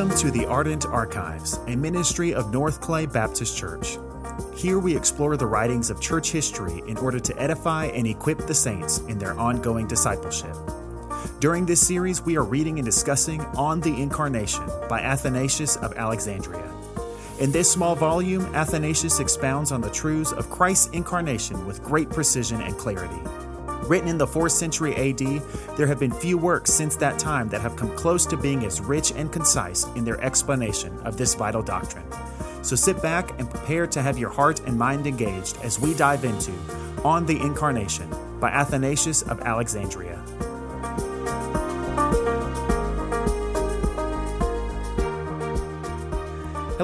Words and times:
Welcome 0.00 0.18
to 0.20 0.30
the 0.30 0.46
Ardent 0.46 0.86
Archives, 0.86 1.58
a 1.66 1.76
ministry 1.76 2.32
of 2.32 2.54
North 2.54 2.80
Clay 2.80 3.04
Baptist 3.04 3.54
Church. 3.54 3.98
Here 4.56 4.78
we 4.78 4.96
explore 4.96 5.36
the 5.36 5.44
writings 5.44 5.90
of 5.90 6.00
church 6.00 6.30
history 6.30 6.82
in 6.86 6.96
order 6.96 7.20
to 7.20 7.38
edify 7.38 7.84
and 7.84 8.06
equip 8.06 8.38
the 8.46 8.54
saints 8.54 9.00
in 9.00 9.18
their 9.18 9.38
ongoing 9.38 9.86
discipleship. 9.86 10.56
During 11.38 11.66
this 11.66 11.86
series, 11.86 12.22
we 12.22 12.38
are 12.38 12.44
reading 12.44 12.78
and 12.78 12.86
discussing 12.86 13.42
On 13.58 13.78
the 13.78 13.94
Incarnation 13.94 14.66
by 14.88 15.02
Athanasius 15.02 15.76
of 15.76 15.92
Alexandria. 15.92 16.72
In 17.38 17.52
this 17.52 17.70
small 17.70 17.94
volume, 17.94 18.46
Athanasius 18.54 19.20
expounds 19.20 19.70
on 19.70 19.82
the 19.82 19.90
truths 19.90 20.32
of 20.32 20.48
Christ's 20.48 20.88
incarnation 20.94 21.66
with 21.66 21.84
great 21.84 22.08
precision 22.08 22.62
and 22.62 22.74
clarity. 22.78 23.20
Written 23.90 24.08
in 24.08 24.18
the 24.18 24.26
4th 24.26 24.52
century 24.52 24.94
AD, 24.94 25.18
there 25.76 25.88
have 25.88 25.98
been 25.98 26.12
few 26.12 26.38
works 26.38 26.72
since 26.72 26.94
that 26.94 27.18
time 27.18 27.48
that 27.48 27.60
have 27.60 27.74
come 27.74 27.92
close 27.96 28.24
to 28.26 28.36
being 28.36 28.64
as 28.64 28.80
rich 28.80 29.10
and 29.16 29.32
concise 29.32 29.84
in 29.96 30.04
their 30.04 30.20
explanation 30.20 30.96
of 31.00 31.16
this 31.16 31.34
vital 31.34 31.60
doctrine. 31.60 32.06
So 32.62 32.76
sit 32.76 33.02
back 33.02 33.36
and 33.40 33.50
prepare 33.50 33.88
to 33.88 34.00
have 34.00 34.16
your 34.16 34.30
heart 34.30 34.60
and 34.60 34.78
mind 34.78 35.08
engaged 35.08 35.58
as 35.64 35.80
we 35.80 35.92
dive 35.94 36.24
into 36.24 36.52
On 37.02 37.26
the 37.26 37.40
Incarnation 37.40 38.08
by 38.38 38.50
Athanasius 38.50 39.22
of 39.22 39.40
Alexandria. 39.40 40.22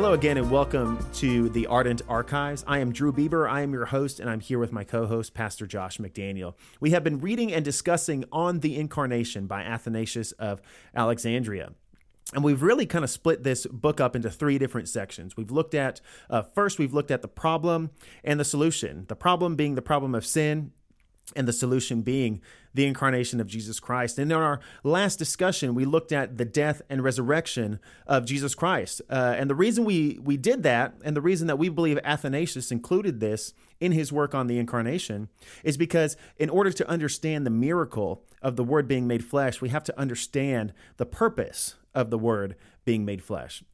Hello 0.06 0.14
again, 0.14 0.36
and 0.38 0.48
welcome 0.52 1.04
to 1.14 1.48
the 1.48 1.66
Ardent 1.66 2.00
Archives. 2.08 2.62
I 2.68 2.78
am 2.78 2.92
Drew 2.92 3.12
Bieber. 3.12 3.50
I 3.50 3.62
am 3.62 3.72
your 3.72 3.86
host, 3.86 4.20
and 4.20 4.30
I'm 4.30 4.38
here 4.38 4.60
with 4.60 4.70
my 4.70 4.84
co 4.84 5.04
host, 5.04 5.34
Pastor 5.34 5.66
Josh 5.66 5.98
McDaniel. 5.98 6.54
We 6.78 6.92
have 6.92 7.02
been 7.02 7.18
reading 7.18 7.52
and 7.52 7.64
discussing 7.64 8.24
On 8.30 8.60
the 8.60 8.77
Incarnation 8.77 9.48
by 9.48 9.62
Athanasius 9.62 10.30
of 10.30 10.62
Alexandria. 10.94 11.72
And 12.34 12.44
we've 12.44 12.62
really 12.62 12.86
kind 12.86 13.02
of 13.02 13.10
split 13.10 13.42
this 13.42 13.66
book 13.66 14.00
up 14.00 14.14
into 14.14 14.30
three 14.30 14.58
different 14.58 14.88
sections. 14.88 15.36
We've 15.36 15.50
looked 15.50 15.74
at, 15.74 16.00
uh, 16.30 16.42
first, 16.42 16.78
we've 16.78 16.94
looked 16.94 17.10
at 17.10 17.22
the 17.22 17.28
problem 17.28 17.90
and 18.22 18.38
the 18.38 18.44
solution. 18.44 19.06
The 19.08 19.16
problem 19.16 19.56
being 19.56 19.74
the 19.74 19.82
problem 19.82 20.14
of 20.14 20.24
sin, 20.24 20.70
and 21.34 21.48
the 21.48 21.52
solution 21.52 22.02
being 22.02 22.41
the 22.72 22.86
incarnation 22.86 23.41
of 23.41 23.46
Jesus 23.46 23.80
Christ. 23.80 24.19
And 24.19 24.30
in 24.30 24.36
our 24.36 24.60
last 24.84 25.19
discussion, 25.19 25.74
we 25.74 25.84
looked 25.84 26.12
at 26.12 26.36
the 26.36 26.44
death 26.44 26.83
and 26.88 27.02
resurrection 27.02 27.80
of 28.06 28.27
Jesus 28.27 28.55
Christ. 28.55 29.02
Uh, 29.10 29.34
and 29.36 29.50
the 29.50 29.55
reason 29.55 29.84
we, 29.84 30.18
we 30.22 30.36
did 30.36 30.62
that, 30.62 30.94
and 31.02 31.16
the 31.16 31.22
reason 31.22 31.46
that 31.46 31.58
we 31.58 31.68
believe 31.68 31.98
Athanasius 32.05 32.70
included 32.70 33.18
this 33.18 33.55
in 33.80 33.92
his 33.92 34.12
work 34.12 34.34
on 34.34 34.46
the 34.46 34.58
incarnation, 34.58 35.28
is 35.64 35.77
because 35.77 36.16
in 36.36 36.50
order 36.50 36.70
to 36.70 36.88
understand 36.88 37.44
the 37.44 37.50
miracle 37.50 38.22
of 38.42 38.56
the 38.56 38.64
Word 38.64 38.86
being 38.86 39.06
made 39.06 39.24
flesh, 39.24 39.61
we 39.61 39.70
have 39.70 39.84
to 39.84 39.98
understand 39.98 40.72
the 40.98 41.06
purpose 41.06 41.74
of 41.94 42.11
the 42.11 42.18
Word 42.18 42.56
being 42.84 43.05
made 43.05 43.22
flesh. 43.22 43.64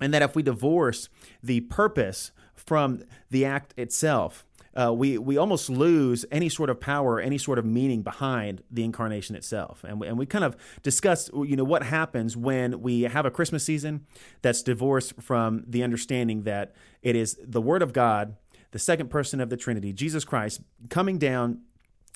And 0.00 0.14
that 0.14 0.22
if 0.22 0.34
we 0.34 0.42
divorce 0.42 1.08
the 1.42 1.60
purpose 1.60 2.30
from 2.54 3.02
the 3.30 3.44
act 3.44 3.74
itself, 3.76 4.46
uh, 4.76 4.92
we 4.92 5.18
we 5.18 5.36
almost 5.36 5.70
lose 5.70 6.24
any 6.30 6.48
sort 6.48 6.70
of 6.70 6.80
power, 6.80 7.20
any 7.20 7.38
sort 7.38 7.58
of 7.58 7.64
meaning 7.64 8.02
behind 8.02 8.62
the 8.70 8.84
incarnation 8.84 9.36
itself. 9.36 9.84
And 9.84 10.00
we, 10.00 10.06
and 10.06 10.18
we 10.18 10.26
kind 10.26 10.44
of 10.44 10.56
discussed, 10.82 11.30
you 11.32 11.56
know, 11.56 11.64
what 11.64 11.84
happens 11.84 12.36
when 12.36 12.80
we 12.80 13.02
have 13.02 13.26
a 13.26 13.30
Christmas 13.30 13.64
season 13.64 14.06
that's 14.42 14.62
divorced 14.62 15.20
from 15.20 15.64
the 15.66 15.82
understanding 15.82 16.42
that 16.42 16.74
it 17.02 17.16
is 17.16 17.38
the 17.42 17.62
Word 17.62 17.82
of 17.82 17.92
God, 17.92 18.36
the 18.72 18.78
second 18.78 19.10
person 19.10 19.40
of 19.40 19.50
the 19.50 19.56
Trinity, 19.56 19.92
Jesus 19.92 20.24
Christ, 20.24 20.60
coming 20.90 21.18
down 21.18 21.60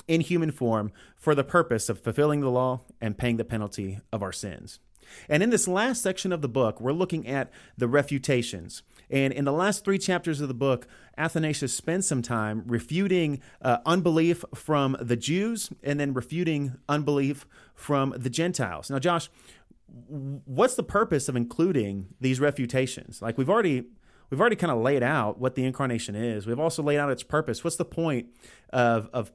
in 0.06 0.20
human 0.20 0.50
form 0.50 0.92
for 1.16 1.34
the 1.34 1.44
purpose 1.44 1.88
of 1.88 2.00
fulfilling 2.00 2.40
the 2.40 2.50
law 2.50 2.80
and 3.00 3.19
paying 3.19 3.36
the 3.36 3.44
penalty 3.44 3.98
of 4.12 4.22
our 4.22 4.32
sins. 4.32 4.80
And 5.28 5.42
in 5.42 5.50
this 5.50 5.69
last 5.69 6.02
section 6.02 6.32
of 6.32 6.42
the 6.42 6.48
book, 6.48 6.80
we're 6.80 6.92
looking 6.92 7.26
at 7.26 7.50
the 7.76 7.88
refutations. 7.88 8.82
And 9.10 9.32
in 9.32 9.44
the 9.44 9.52
last 9.52 9.84
three 9.84 9.98
chapters 9.98 10.41
of 10.41 10.48
the 10.48 10.54
book, 10.54 10.86
Athanasius 11.16 11.72
spends 11.72 12.06
some 12.06 12.22
time 12.22 12.62
refuting 12.66 13.41
uh, 13.62 13.78
unbelief 13.86 14.44
from 14.54 14.96
the 15.00 15.16
Jews 15.16 15.70
and 15.82 15.98
then 15.98 16.12
refuting 16.12 16.76
unbelief 16.88 17.46
from 17.74 18.14
the 18.16 18.30
Gentiles. 18.30 18.91
Now, 18.91 18.98
Josh, 18.98 19.30
what's 19.88 20.74
the 20.74 20.82
purpose 20.82 21.28
of 21.28 21.36
including 21.36 22.08
these 22.20 22.41
refutations? 22.41 23.22
Like 23.22 23.38
we've 23.38 23.50
already 23.50 23.84
we've 24.30 24.41
already 24.41 24.56
kind 24.56 24.70
of 24.70 24.78
laid 24.78 25.02
out 25.02 25.38
what 25.38 25.54
the 25.54 25.64
incarnation 25.64 26.14
is. 26.14 26.46
We've 26.46 26.60
also 26.60 26.82
laid 26.82 26.98
out 26.98 27.10
its 27.10 27.22
purpose. 27.22 27.64
What's 27.64 27.76
the 27.76 27.84
point 27.84 28.28
of 28.70 29.08
of 29.12 29.32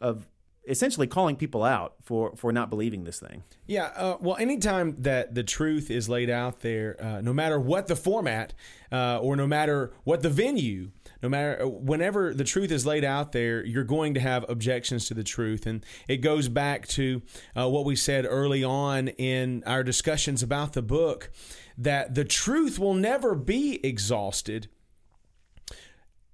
of 0.00 0.28
essentially 0.66 1.06
calling 1.06 1.34
people 1.34 1.64
out 1.64 1.94
for 2.02 2.34
for 2.36 2.52
not 2.52 2.70
believing 2.70 3.04
this 3.04 3.18
thing. 3.18 3.42
Yeah, 3.66 3.86
uh, 3.96 4.16
well, 4.20 4.36
anytime 4.36 4.96
that 5.00 5.34
the 5.34 5.42
truth 5.42 5.90
is 5.90 6.08
laid 6.08 6.30
out 6.30 6.60
there, 6.60 6.96
uh, 7.02 7.20
no 7.20 7.32
matter 7.32 7.58
what 7.58 7.88
the 7.88 7.96
format 7.96 8.54
uh, 8.92 9.18
or 9.18 9.36
no 9.36 9.46
matter 9.46 9.92
what 10.04 10.22
the 10.22 10.30
venue, 10.30 10.90
no 11.22 11.28
matter 11.28 11.62
uh, 11.62 11.68
whenever 11.68 12.32
the 12.32 12.44
truth 12.44 12.70
is 12.70 12.86
laid 12.86 13.04
out 13.04 13.32
there, 13.32 13.64
you're 13.64 13.84
going 13.84 14.14
to 14.14 14.20
have 14.20 14.48
objections 14.48 15.06
to 15.08 15.14
the 15.14 15.24
truth, 15.24 15.66
and 15.66 15.84
it 16.08 16.18
goes 16.18 16.48
back 16.48 16.86
to 16.88 17.22
uh, 17.56 17.68
what 17.68 17.84
we 17.84 17.96
said 17.96 18.24
early 18.28 18.62
on 18.62 19.08
in 19.08 19.64
our 19.66 19.82
discussions 19.82 20.42
about 20.42 20.74
the 20.74 20.82
book 20.82 21.30
that 21.76 22.14
the 22.14 22.24
truth 22.24 22.78
will 22.78 22.94
never 22.94 23.34
be 23.34 23.84
exhausted. 23.84 24.68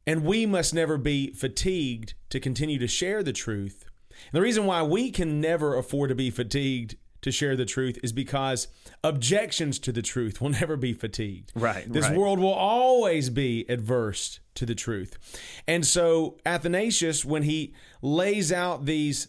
And 0.07 0.25
we 0.25 0.47
must 0.47 0.73
never 0.73 0.97
be 0.97 1.35
fatigued 1.35 2.15
to 2.31 2.41
continue 2.41 2.79
to 2.79 2.89
share 2.89 3.23
the 3.23 3.35
truth 3.35 3.85
and 4.27 4.39
the 4.39 4.43
reason 4.43 4.67
why 4.67 4.83
we 4.83 5.11
can 5.11 5.41
never 5.41 5.77
afford 5.77 6.09
to 6.11 6.15
be 6.15 6.31
fatigued 6.31 6.97
to 7.23 7.33
share 7.33 7.57
the 7.57 7.65
truth 7.65 7.99
is 8.03 8.13
because 8.13 8.69
objections 9.03 9.79
to 9.81 9.93
the 9.93 10.03
truth 10.03 10.41
will 10.41 10.51
never 10.61 10.77
be 10.77 10.93
fatigued. 10.93 11.53
Right. 11.55 11.91
This 11.91 12.09
right. 12.09 12.17
world 12.17 12.39
will 12.39 12.53
always 12.53 13.31
be 13.31 13.65
adverse 13.69 14.41
to 14.55 14.67
the 14.67 14.75
truth. 14.75 15.19
And 15.67 15.87
so 15.87 16.37
Athanasius, 16.45 17.25
when 17.25 17.45
he 17.45 17.75
lays 18.03 18.53
out 18.53 18.85
these 18.85 19.29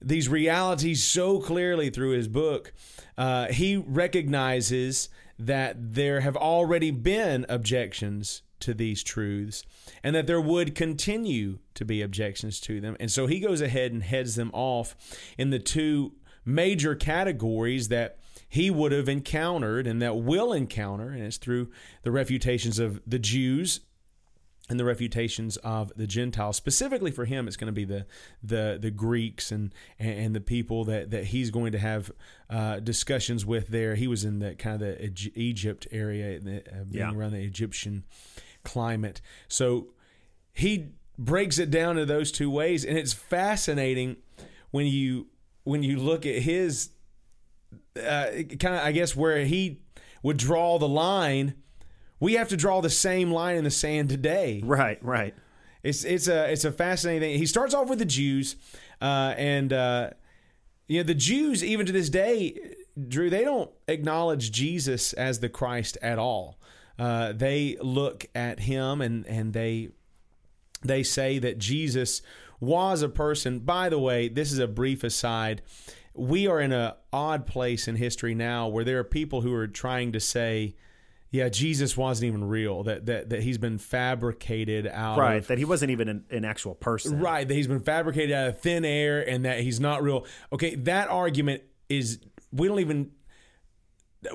these 0.00 0.28
realities 0.28 1.02
so 1.02 1.40
clearly 1.40 1.88
through 1.88 2.10
his 2.10 2.28
book, 2.28 2.74
uh, 3.16 3.46
he 3.46 3.76
recognizes 3.76 5.08
that 5.38 5.94
there 5.94 6.20
have 6.20 6.36
already 6.36 6.90
been 6.90 7.46
objections 7.48 8.42
to 8.60 8.74
these 8.74 9.02
truths 9.02 9.64
and 10.02 10.14
that 10.14 10.26
there 10.26 10.40
would 10.40 10.74
continue 10.74 11.58
to 11.74 11.84
be 11.84 12.02
objections 12.02 12.60
to 12.60 12.80
them. 12.80 12.96
And 13.00 13.10
so 13.10 13.26
he 13.26 13.40
goes 13.40 13.60
ahead 13.60 13.92
and 13.92 14.02
heads 14.02 14.36
them 14.36 14.50
off 14.52 14.94
in 15.36 15.50
the 15.50 15.58
two 15.58 16.12
major 16.44 16.94
categories 16.94 17.88
that 17.88 18.18
he 18.48 18.70
would 18.70 18.92
have 18.92 19.08
encountered 19.08 19.86
and 19.86 20.00
that 20.00 20.16
will 20.16 20.52
encounter, 20.52 21.08
and 21.08 21.22
it's 21.22 21.38
through 21.38 21.70
the 22.02 22.10
refutations 22.10 22.78
of 22.78 23.00
the 23.06 23.18
Jews 23.18 23.80
and 24.70 24.80
the 24.80 24.84
refutations 24.84 25.56
of 25.58 25.92
the 25.94 26.06
Gentiles. 26.06 26.56
Specifically 26.56 27.10
for 27.10 27.26
him, 27.26 27.46
it's 27.46 27.56
going 27.56 27.66
to 27.66 27.72
be 27.72 27.84
the 27.84 28.06
the 28.42 28.78
the 28.80 28.90
Greeks 28.90 29.52
and 29.52 29.74
and 29.98 30.34
the 30.34 30.40
people 30.40 30.84
that 30.84 31.10
that 31.10 31.26
he's 31.26 31.50
going 31.50 31.72
to 31.72 31.78
have 31.78 32.10
uh, 32.48 32.80
discussions 32.80 33.44
with 33.44 33.68
there. 33.68 33.94
He 33.94 34.06
was 34.06 34.24
in 34.24 34.38
the 34.38 34.54
kind 34.54 34.80
of 34.80 34.98
the 34.98 35.32
Egypt 35.34 35.86
area, 35.90 36.36
uh, 36.36 36.40
being 36.40 36.88
yeah. 36.92 37.14
around 37.14 37.32
the 37.32 37.42
Egyptian 37.42 38.04
climate. 38.64 39.20
So 39.48 39.88
he 40.52 40.92
breaks 41.18 41.58
it 41.58 41.70
down 41.70 41.96
to 41.96 42.06
those 42.06 42.32
two 42.32 42.50
ways, 42.50 42.84
and 42.84 42.96
it's 42.96 43.12
fascinating 43.12 44.16
when 44.70 44.86
you 44.86 45.26
when 45.64 45.82
you 45.82 45.98
look 45.98 46.24
at 46.24 46.42
his 46.42 46.90
uh, 47.96 48.26
kind 48.58 48.74
of 48.74 48.80
I 48.80 48.92
guess 48.92 49.14
where 49.14 49.44
he 49.44 49.80
would 50.22 50.38
draw 50.38 50.78
the 50.78 50.88
line. 50.88 51.54
We 52.24 52.34
have 52.36 52.48
to 52.48 52.56
draw 52.56 52.80
the 52.80 52.88
same 52.88 53.30
line 53.30 53.56
in 53.56 53.64
the 53.64 53.70
sand 53.70 54.08
today. 54.08 54.62
Right, 54.64 54.98
right. 55.04 55.34
It's 55.82 56.04
it's 56.04 56.26
a 56.26 56.50
it's 56.50 56.64
a 56.64 56.72
fascinating 56.72 57.20
thing. 57.20 57.38
He 57.38 57.44
starts 57.44 57.74
off 57.74 57.90
with 57.90 57.98
the 57.98 58.06
Jews, 58.06 58.56
uh, 59.02 59.34
and 59.36 59.70
uh, 59.70 60.10
you 60.88 61.00
know 61.00 61.02
the 61.04 61.14
Jews 61.14 61.62
even 61.62 61.84
to 61.84 61.92
this 61.92 62.08
day, 62.08 62.76
Drew, 63.08 63.28
they 63.28 63.44
don't 63.44 63.70
acknowledge 63.88 64.52
Jesus 64.52 65.12
as 65.12 65.40
the 65.40 65.50
Christ 65.50 65.98
at 66.00 66.18
all. 66.18 66.58
Uh, 66.98 67.34
they 67.34 67.76
look 67.82 68.24
at 68.34 68.60
him 68.60 69.02
and 69.02 69.26
and 69.26 69.52
they 69.52 69.90
they 70.82 71.02
say 71.02 71.38
that 71.40 71.58
Jesus 71.58 72.22
was 72.58 73.02
a 73.02 73.10
person. 73.10 73.58
By 73.58 73.90
the 73.90 73.98
way, 73.98 74.28
this 74.28 74.50
is 74.50 74.58
a 74.58 74.66
brief 74.66 75.04
aside. 75.04 75.60
We 76.14 76.46
are 76.46 76.58
in 76.58 76.72
an 76.72 76.92
odd 77.12 77.46
place 77.46 77.86
in 77.86 77.96
history 77.96 78.34
now 78.34 78.66
where 78.68 78.82
there 78.82 78.98
are 78.98 79.04
people 79.04 79.42
who 79.42 79.52
are 79.52 79.68
trying 79.68 80.12
to 80.12 80.20
say, 80.20 80.74
yeah, 81.34 81.48
Jesus 81.48 81.96
wasn't 81.96 82.28
even 82.28 82.44
real. 82.44 82.84
That 82.84 83.06
that 83.06 83.30
that 83.30 83.42
he's 83.42 83.58
been 83.58 83.78
fabricated 83.78 84.86
out. 84.86 85.18
Right. 85.18 85.38
Of, 85.38 85.48
that 85.48 85.58
he 85.58 85.64
wasn't 85.64 85.90
even 85.90 86.08
an, 86.08 86.24
an, 86.30 86.44
actual 86.44 86.76
person. 86.76 87.18
Right. 87.18 87.46
That 87.46 87.54
he's 87.54 87.66
been 87.66 87.80
fabricated 87.80 88.30
out 88.30 88.50
of 88.50 88.60
thin 88.60 88.84
air, 88.84 89.28
and 89.28 89.44
that 89.44 89.58
he's 89.58 89.80
not 89.80 90.04
real. 90.04 90.26
Okay, 90.52 90.76
that 90.76 91.08
argument 91.08 91.64
is 91.88 92.20
we 92.52 92.68
don't 92.68 92.78
even 92.78 93.10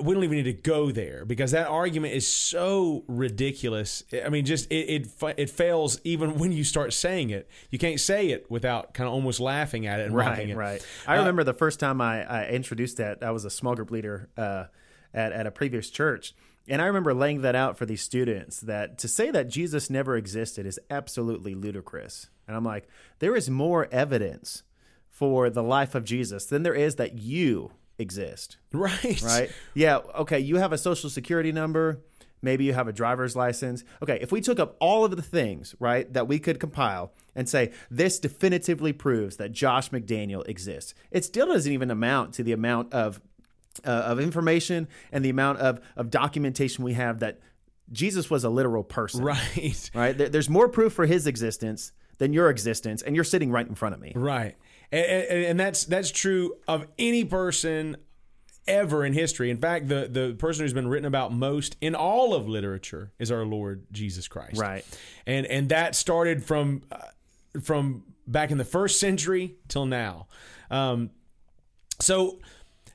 we 0.02 0.12
don't 0.12 0.24
even 0.24 0.36
need 0.36 0.42
to 0.42 0.52
go 0.52 0.90
there 0.90 1.24
because 1.24 1.52
that 1.52 1.68
argument 1.68 2.12
is 2.12 2.28
so 2.28 3.02
ridiculous. 3.08 4.04
I 4.22 4.28
mean, 4.28 4.44
just 4.44 4.70
it, 4.70 5.08
it 5.08 5.24
it, 5.38 5.48
fails 5.48 6.02
even 6.04 6.36
when 6.38 6.52
you 6.52 6.64
start 6.64 6.92
saying 6.92 7.30
it. 7.30 7.48
You 7.70 7.78
can't 7.78 7.98
say 7.98 8.28
it 8.28 8.50
without 8.50 8.92
kind 8.92 9.08
of 9.08 9.14
almost 9.14 9.40
laughing 9.40 9.86
at 9.86 10.00
it 10.00 10.08
and 10.08 10.14
right, 10.14 10.50
it. 10.50 10.54
Right. 10.54 10.86
I 11.06 11.16
uh, 11.16 11.20
remember 11.20 11.44
the 11.44 11.54
first 11.54 11.80
time 11.80 12.02
I, 12.02 12.24
I, 12.24 12.48
introduced 12.48 12.98
that. 12.98 13.22
I 13.22 13.30
was 13.30 13.46
a 13.46 13.50
small 13.50 13.74
group 13.74 13.90
leader. 13.90 14.28
Uh, 14.36 14.64
at, 15.12 15.32
at 15.32 15.46
a 15.46 15.50
previous 15.50 15.90
church. 15.90 16.34
And 16.68 16.80
I 16.80 16.86
remember 16.86 17.14
laying 17.14 17.42
that 17.42 17.56
out 17.56 17.78
for 17.78 17.86
these 17.86 18.02
students 18.02 18.60
that 18.60 18.98
to 18.98 19.08
say 19.08 19.30
that 19.30 19.48
Jesus 19.48 19.90
never 19.90 20.16
existed 20.16 20.66
is 20.66 20.78
absolutely 20.90 21.54
ludicrous. 21.54 22.28
And 22.46 22.56
I'm 22.56 22.64
like, 22.64 22.88
there 23.18 23.34
is 23.34 23.50
more 23.50 23.88
evidence 23.90 24.62
for 25.08 25.50
the 25.50 25.62
life 25.62 25.94
of 25.94 26.04
Jesus 26.04 26.46
than 26.46 26.62
there 26.62 26.74
is 26.74 26.96
that 26.96 27.18
you 27.18 27.72
exist. 27.98 28.58
Right. 28.72 29.20
Right? 29.22 29.50
Yeah. 29.74 29.96
Okay. 29.96 30.38
You 30.38 30.56
have 30.56 30.72
a 30.72 30.78
social 30.78 31.10
security 31.10 31.52
number. 31.52 32.00
Maybe 32.42 32.64
you 32.64 32.72
have 32.72 32.88
a 32.88 32.92
driver's 32.92 33.36
license. 33.36 33.84
Okay. 34.02 34.18
If 34.20 34.32
we 34.32 34.40
took 34.40 34.58
up 34.58 34.76
all 34.80 35.04
of 35.04 35.14
the 35.14 35.22
things, 35.22 35.74
right, 35.78 36.10
that 36.14 36.26
we 36.26 36.38
could 36.38 36.58
compile 36.58 37.12
and 37.34 37.48
say, 37.48 37.72
this 37.90 38.18
definitively 38.18 38.92
proves 38.94 39.36
that 39.36 39.52
Josh 39.52 39.90
McDaniel 39.90 40.48
exists, 40.48 40.94
it 41.10 41.24
still 41.24 41.48
doesn't 41.48 41.72
even 41.72 41.90
amount 41.90 42.32
to 42.34 42.42
the 42.42 42.52
amount 42.52 42.94
of, 42.94 43.20
uh, 43.84 43.90
of 43.90 44.20
information 44.20 44.88
and 45.12 45.24
the 45.24 45.30
amount 45.30 45.58
of, 45.58 45.80
of 45.96 46.10
documentation 46.10 46.84
we 46.84 46.94
have 46.94 47.20
that 47.20 47.40
Jesus 47.92 48.30
was 48.30 48.44
a 48.44 48.50
literal 48.50 48.84
person. 48.84 49.22
Right. 49.24 49.90
Right. 49.94 50.16
There- 50.16 50.28
There's 50.28 50.48
more 50.50 50.68
proof 50.68 50.92
for 50.92 51.06
his 51.06 51.26
existence 51.26 51.92
than 52.18 52.32
your 52.32 52.50
existence, 52.50 53.02
and 53.02 53.14
you're 53.14 53.24
sitting 53.24 53.50
right 53.50 53.66
in 53.66 53.74
front 53.74 53.94
of 53.94 54.00
me. 54.00 54.12
Right. 54.14 54.56
And, 54.92 55.06
and, 55.06 55.44
and 55.44 55.60
that's 55.60 55.84
that's 55.84 56.10
true 56.10 56.54
of 56.68 56.86
any 56.98 57.24
person 57.24 57.96
ever 58.68 59.04
in 59.04 59.12
history. 59.12 59.50
In 59.50 59.56
fact, 59.58 59.88
the 59.88 60.08
the 60.10 60.34
person 60.38 60.64
who's 60.64 60.72
been 60.74 60.88
written 60.88 61.06
about 61.06 61.32
most 61.32 61.76
in 61.80 61.94
all 61.94 62.34
of 62.34 62.48
literature 62.48 63.12
is 63.18 63.30
our 63.32 63.44
Lord 63.44 63.86
Jesus 63.92 64.28
Christ. 64.28 64.58
Right. 64.60 64.84
And 65.26 65.46
and 65.46 65.68
that 65.70 65.94
started 65.94 66.44
from 66.44 66.82
uh, 66.92 66.98
from 67.62 68.04
back 68.26 68.50
in 68.50 68.58
the 68.58 68.64
first 68.64 69.00
century 69.00 69.56
till 69.68 69.86
now. 69.86 70.26
Um, 70.70 71.10
so 72.00 72.38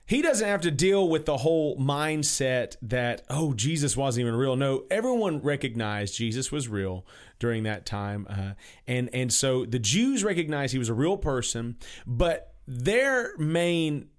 he 0.06 0.22
doesn't 0.22 0.48
have 0.48 0.62
to 0.62 0.72
deal 0.72 1.08
with 1.10 1.26
the 1.26 1.38
whole 1.38 1.78
mindset 1.78 2.76
that 2.82 3.24
oh 3.30 3.54
Jesus 3.54 3.98
wasn't 3.98 4.22
even 4.22 4.36
real. 4.36 4.56
No, 4.56 4.84
everyone 4.92 5.42
recognized 5.42 6.16
Jesus 6.16 6.52
was 6.52 6.68
real 6.68 7.06
during 7.40 7.64
that 7.64 7.86
time, 7.86 8.28
uh, 8.30 8.54
and 8.88 9.10
and 9.14 9.34
so 9.34 9.66
the 9.66 9.80
Jews 9.80 10.24
recognized 10.24 10.74
he 10.74 10.80
was 10.80 10.90
a 10.90 10.94
real 10.94 11.18
person, 11.18 11.78
but 12.06 12.54
their 12.68 13.36
main 13.38 14.10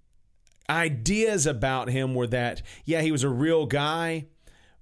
ideas 0.69 1.47
about 1.47 1.89
him 1.89 2.15
were 2.15 2.27
that 2.27 2.63
yeah 2.85 3.01
he 3.01 3.13
was 3.13 3.23
a 3.23 3.29
real 3.29 3.67
guy, 3.67 4.27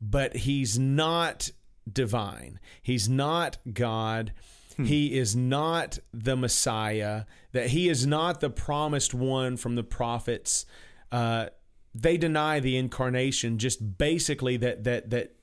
but 0.00 0.34
he's 0.36 0.78
not 0.78 1.50
divine. 1.90 2.58
He's 2.82 3.08
not 3.08 3.58
God. 3.72 4.32
He 4.76 5.16
is 5.16 5.36
not 5.36 5.98
the 6.12 6.36
Messiah, 6.36 7.24
that 7.52 7.68
he 7.68 7.88
is 7.88 8.06
not 8.06 8.40
the 8.40 8.50
promised 8.50 9.14
one 9.14 9.56
from 9.56 9.76
the 9.76 9.84
prophets. 9.84 10.66
Uh, 11.14 11.46
they 11.94 12.16
deny 12.16 12.58
the 12.58 12.76
incarnation, 12.76 13.56
just 13.56 13.98
basically 13.98 14.56
that 14.56 14.82
that 14.82 15.10
that 15.10 15.36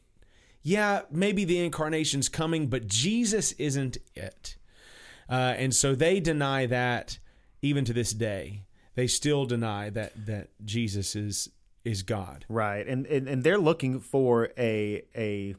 yeah, 0.64 1.04
maybe 1.10 1.46
the 1.46 1.64
incarnation's 1.64 2.28
coming, 2.28 2.68
but 2.68 2.88
Jesus 2.88 3.54
isn't 3.54 3.98
it. 4.14 4.58
Uh, 5.30 5.56
and 5.58 5.74
so 5.74 5.96
they 5.96 6.20
deny 6.20 6.66
that 6.66 7.20
even 7.62 7.86
to 7.86 7.94
this 7.94 8.12
day. 8.12 8.64
They 8.96 9.08
still 9.08 9.46
deny 9.46 9.90
that 9.92 10.26
that 10.26 10.50
Jesus 10.66 11.16
is 11.16 11.50
is 11.86 12.04
God. 12.04 12.44
Right, 12.50 12.86
and 12.86 13.06
and, 13.06 13.30
and 13.30 13.42
they're 13.42 13.58
looking 13.58 14.02
for 14.02 14.50
a 14.58 15.04
a 15.16 15.56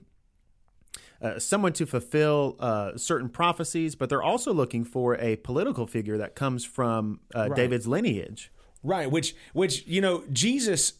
uh, 1.22 1.38
someone 1.38 1.72
to 1.72 1.86
fulfill 1.86 2.56
uh, 2.60 2.98
certain 2.98 3.30
prophecies, 3.30 3.94
but 3.94 4.10
they're 4.10 4.22
also 4.22 4.52
looking 4.52 4.84
for 4.84 5.16
a 5.16 5.36
political 5.36 5.86
figure 5.86 6.18
that 6.18 6.34
comes 6.34 6.66
from 6.66 7.20
uh, 7.34 7.48
David's 7.48 7.86
lineage. 7.86 8.52
Right, 8.82 9.10
which 9.10 9.34
which 9.52 9.86
you 9.86 10.00
know 10.00 10.24
Jesus 10.32 10.94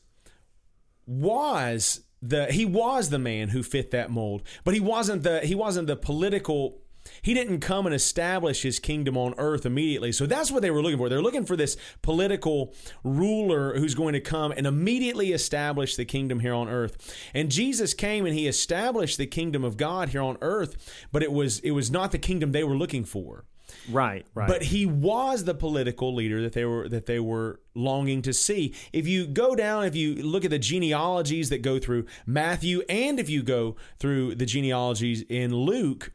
was 1.07 2.03
the 2.21 2.47
he 2.47 2.65
was 2.65 3.11
the 3.11 3.19
man 3.19 3.49
who 3.49 3.63
fit 3.63 3.91
that 3.91 4.11
mold, 4.11 4.43
but 4.65 4.75
he 4.75 4.81
wasn't 4.81 5.25
the 5.25 5.41
he 5.41 5.55
wasn't 5.55 5.89
the 5.89 5.97
political 5.97 6.83
he 7.21 7.35
didn't 7.35 7.61
come 7.61 7.87
and 7.87 7.95
establish 7.95 8.63
his 8.63 8.79
kingdom 8.79 9.17
on 9.17 9.35
earth 9.39 9.67
immediately. 9.67 10.13
So 10.13 10.27
that's 10.27 10.51
what 10.51 10.63
they 10.63 10.71
were 10.71 10.83
looking 10.83 10.99
for. 10.99 11.09
They're 11.09 11.23
looking 11.23 11.45
for 11.45 11.57
this 11.57 11.77
political 12.01 12.75
ruler 13.03 13.79
who's 13.79 13.95
going 13.95 14.13
to 14.13 14.21
come 14.21 14.53
and 14.53 14.67
immediately 14.67 15.33
establish 15.33 15.97
the 15.97 16.05
kingdom 16.05 16.41
here 16.41 16.55
on 16.55 16.69
earth. 16.69 16.97
And 17.35 17.51
Jesus 17.51 17.95
came 17.95 18.25
and 18.27 18.37
he 18.37 18.47
established 18.47 19.19
the 19.19 19.27
kingdom 19.27 19.65
of 19.65 19.77
God 19.77 20.11
here 20.11 20.23
on 20.23 20.39
earth, 20.41 21.07
but 21.11 21.23
it 21.23 21.33
was 21.33 21.59
it 21.61 21.73
was 21.73 21.91
not 21.91 22.13
the 22.13 22.19
kingdom 22.19 22.53
they 22.53 22.65
were 22.65 22.77
looking 22.77 23.05
for. 23.05 23.45
Right, 23.91 24.25
right. 24.35 24.49
But 24.49 24.63
he 24.63 24.87
was 24.87 25.45
the 25.45 25.55
political 25.55 26.15
leader 26.15 26.43
that 26.43 26.53
they 26.53 26.65
were 26.65 26.89
that 26.89 27.07
they 27.07 27.19
were 27.19 27.61
longing 27.75 28.23
to 28.23 28.33
see. 28.33 28.75
If 28.93 29.07
you 29.07 29.27
go 29.27 29.55
down, 29.55 29.85
if 29.85 29.97
you 29.97 30.15
look 30.15 30.45
at 30.45 30.51
the 30.51 30.59
genealogies 30.59 31.49
that 31.51 31.63
go 31.63 31.79
through 31.79 32.07
Matthew, 32.27 32.83
and 32.89 33.19
if 33.19 33.29
you 33.29 33.43
go 33.43 33.77
through 33.99 34.37
the 34.37 34.47
genealogies 34.47 35.23
in 35.29 35.55
Luke, 35.55 36.13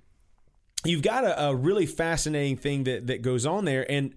you've 0.86 1.02
got 1.02 1.24
a, 1.24 1.48
a 1.48 1.56
really 1.56 1.86
fascinating 1.86 2.58
thing 2.58 2.84
that 2.86 3.08
that 3.08 3.22
goes 3.22 3.46
on 3.46 3.66
there. 3.66 3.90
And 3.92 4.16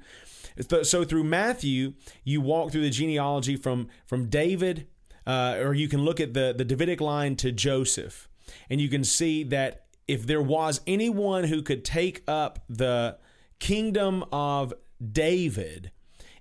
so 0.83 1.05
through 1.05 1.25
Matthew, 1.25 1.95
you 2.25 2.41
walk 2.41 2.73
through 2.73 2.83
the 2.83 2.91
genealogy 2.91 3.57
from 3.57 3.89
from 4.07 4.29
David, 4.29 4.87
uh, 5.27 5.57
or 5.59 5.75
you 5.75 5.89
can 5.89 6.05
look 6.05 6.21
at 6.21 6.35
the 6.35 6.55
the 6.57 6.65
Davidic 6.65 7.01
line 7.01 7.37
to 7.37 7.51
Joseph, 7.51 8.29
and 8.69 8.81
you 8.81 8.89
can 8.89 9.05
see 9.05 9.43
that 9.45 9.87
if 10.07 10.27
there 10.27 10.43
was 10.43 10.81
anyone 10.87 11.45
who 11.45 11.63
could 11.63 11.85
take 11.85 12.23
up 12.27 12.59
the 12.69 13.17
kingdom 13.61 14.25
of 14.33 14.75
David, 15.13 15.93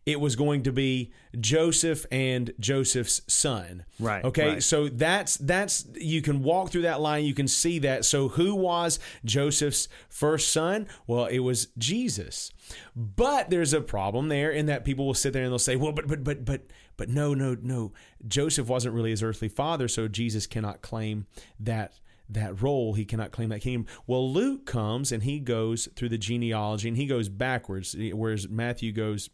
it 0.05 0.19
was 0.19 0.35
going 0.35 0.63
to 0.63 0.71
be 0.71 1.11
Joseph 1.39 2.05
and 2.11 2.51
Joseph's 2.59 3.21
son. 3.27 3.85
Right, 3.99 4.23
Okay. 4.25 4.47
right. 4.53 4.63
So 4.63 4.87
that's 4.89 5.37
that's 5.37 5.85
you 5.95 6.21
can 6.23 6.41
walk 6.41 6.71
through 6.71 6.81
that 6.83 6.99
line. 6.99 7.25
You 7.25 7.35
can 7.35 7.47
see 7.47 7.77
that. 7.79 8.05
So 8.05 8.29
who 8.29 8.55
was 8.55 8.97
Joseph's 9.23 9.87
first 10.09 10.51
son? 10.51 10.87
Well, 11.05 11.25
it 11.27 11.39
was 11.39 11.67
Jesus. 11.77 12.51
But 12.95 13.49
there's 13.51 13.73
a 13.73 13.81
problem 13.81 14.29
there 14.29 14.49
in 14.51 14.65
that 14.65 14.83
people 14.85 15.05
will 15.05 15.13
sit 15.13 15.33
there 15.33 15.43
and 15.43 15.51
they'll 15.51 15.59
say, 15.59 15.75
well, 15.75 15.91
but 15.91 16.07
but 16.07 16.23
but 16.23 16.43
but 16.45 16.61
but 16.97 17.09
no 17.09 17.33
no 17.35 17.55
no. 17.61 17.93
Joseph 18.27 18.67
wasn't 18.67 18.95
really 18.95 19.11
his 19.11 19.21
earthly 19.21 19.49
father, 19.49 19.87
so 19.87 20.07
Jesus 20.07 20.47
cannot 20.47 20.81
claim 20.81 21.27
that 21.59 21.93
that 22.29 22.61
role. 22.61 22.93
He 22.93 23.05
cannot 23.05 23.31
claim 23.31 23.49
that 23.49 23.61
kingdom. 23.61 23.87
Well, 24.07 24.31
Luke 24.31 24.65
comes 24.65 25.11
and 25.11 25.23
he 25.23 25.39
goes 25.39 25.87
through 25.95 26.09
the 26.09 26.17
genealogy 26.17 26.87
and 26.87 26.97
he 26.97 27.05
goes 27.05 27.29
backwards, 27.29 27.95
whereas 28.13 28.47
Matthew 28.47 28.91
goes 28.91 29.29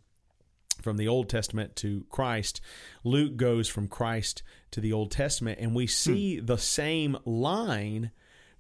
from 0.82 0.98
the 0.98 1.08
Old 1.08 1.30
Testament 1.30 1.75
to 1.78 2.06
Christ. 2.10 2.62
Luke 3.04 3.38
goes 3.38 3.68
from 3.68 3.88
Christ 3.88 4.44
to 4.72 4.82
the 4.82 4.94
Old 4.94 5.12
Testament, 5.12 5.60
and 5.60 5.74
we 5.74 5.86
hmm. 5.86 5.90
see 5.90 6.40
the 6.40 6.58
same 6.58 7.18
line 7.25 8.12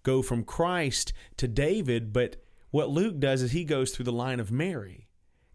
go 0.03 0.21
from 0.21 0.43
Christ 0.43 1.13
to 1.37 1.47
David, 1.47 2.13
but 2.13 2.37
what 2.71 2.89
Luke 2.89 3.19
does 3.19 3.41
is 3.41 3.51
he 3.51 3.63
goes 3.63 3.91
through 3.91 4.05
the 4.05 4.11
line 4.11 4.39
of 4.39 4.51
Mary. 4.51 5.07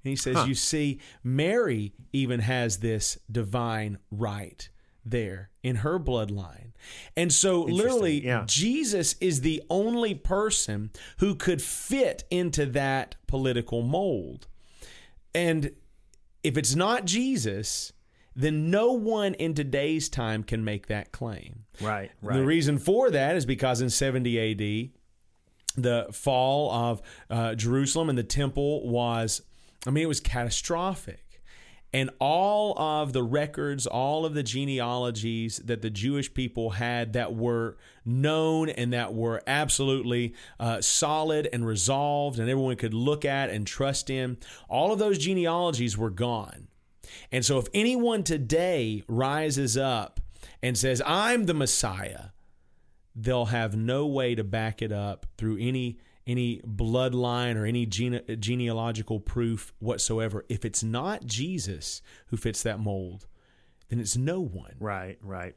And 0.03 0.11
he 0.11 0.17
says, 0.17 0.47
You 0.47 0.55
see, 0.55 1.01
Mary 1.23 1.93
even 2.13 2.41
has 2.41 2.79
this 2.79 3.19
divine 3.31 3.99
right 4.11 4.69
there 5.05 5.51
in 5.63 5.77
her 5.77 5.99
bloodline. 5.99 6.73
And 7.17 7.33
so, 7.33 7.63
literally, 7.63 8.25
yeah. 8.25 8.45
Jesus 8.47 9.15
is 9.21 9.43
the 9.43 9.63
only 9.69 10.15
person 10.15 10.91
who 11.19 11.35
could 11.35 11.61
fit 11.61 12.25
into 12.31 12.67
that 12.67 13.17
political 13.27 13.83
mold. 13.83 14.47
And 15.35 15.73
if 16.43 16.57
it's 16.57 16.75
not 16.75 17.05
Jesus, 17.05 17.93
then 18.35 18.71
no 18.71 18.93
one 18.93 19.35
in 19.35 19.55
today's 19.55 20.09
time 20.09 20.43
can 20.43 20.65
make 20.65 20.87
that 20.87 21.13
claim. 21.13 21.65
right, 22.23 22.37
The 22.37 22.45
reason 22.45 22.79
for 22.79 23.11
that 23.11 23.37
is 23.37 23.45
because 23.45 23.81
in 23.81 23.91
70 23.91 24.39
AD, 24.85 24.91
the 25.77 26.07
fall 26.13 26.71
of 26.73 27.03
uh, 27.29 27.55
Jerusalem 27.55 28.09
and 28.09 28.19
the 28.19 28.23
temple 28.25 28.89
was, 28.89 29.43
I 29.87 29.91
mean, 29.91 30.05
it 30.05 30.09
was 30.09 30.21
catastrophic. 30.21 31.25
And 31.93 32.11
all 32.21 32.79
of 32.79 33.13
the 33.13 33.23
records, 33.23 33.87
all 33.87 34.25
of 34.25 34.35
the 34.35 34.45
genealogies 34.45 35.59
that 35.65 35.83
the 35.83 35.91
Jewish 35.91 36.33
people 36.33 36.71
had 36.71 37.15
that 37.15 37.35
were 37.35 37.77
known 38.05 38.69
and 38.69 38.93
that 38.93 39.13
were 39.13 39.43
absolutely 39.47 40.35
uh, 40.61 40.81
solid 40.81 41.49
and 41.53 41.67
resolved, 41.67 42.39
and 42.39 42.49
everyone 42.49 42.77
could 42.77 42.95
look 42.95 43.25
at 43.25 43.51
and 43.51 43.67
trust 43.67 44.09
in, 44.09 44.39
all 44.69 44.93
of 44.93 45.01
those 45.01 45.19
genealogies 45.19 45.99
were 45.99 46.11
gone. 46.11 46.69
And 47.33 47.45
so, 47.45 47.59
if 47.59 47.67
anyone 47.75 48.23
today 48.23 49.03
rises 49.09 49.77
up 49.77 50.21
and 50.63 50.79
says, 50.79 51.03
I'm 51.05 51.47
the 51.47 51.55
Messiah, 51.55 52.27
they'll 53.17 53.47
have 53.47 53.77
no 53.77 54.07
way 54.07 54.37
to 54.37 54.45
back 54.45 54.81
it 54.81 54.93
up 54.93 55.27
through 55.37 55.59
any 55.61 55.99
any 56.27 56.61
bloodline 56.61 57.57
or 57.57 57.65
any 57.67 57.87
gene- 57.87 58.21
genealogical 58.39 59.21
proof 59.21 59.73
whatsoever. 59.79 60.45
If 60.49 60.65
it's 60.65 60.83
not 60.83 61.25
Jesus 61.27 62.03
who 62.29 62.37
fits 62.37 62.63
that 62.63 62.79
mold, 62.79 63.27
then 63.89 63.99
it's 64.01 64.17
no 64.17 64.41
one. 64.41 64.75
Right, 64.79 65.19
right. 65.23 65.55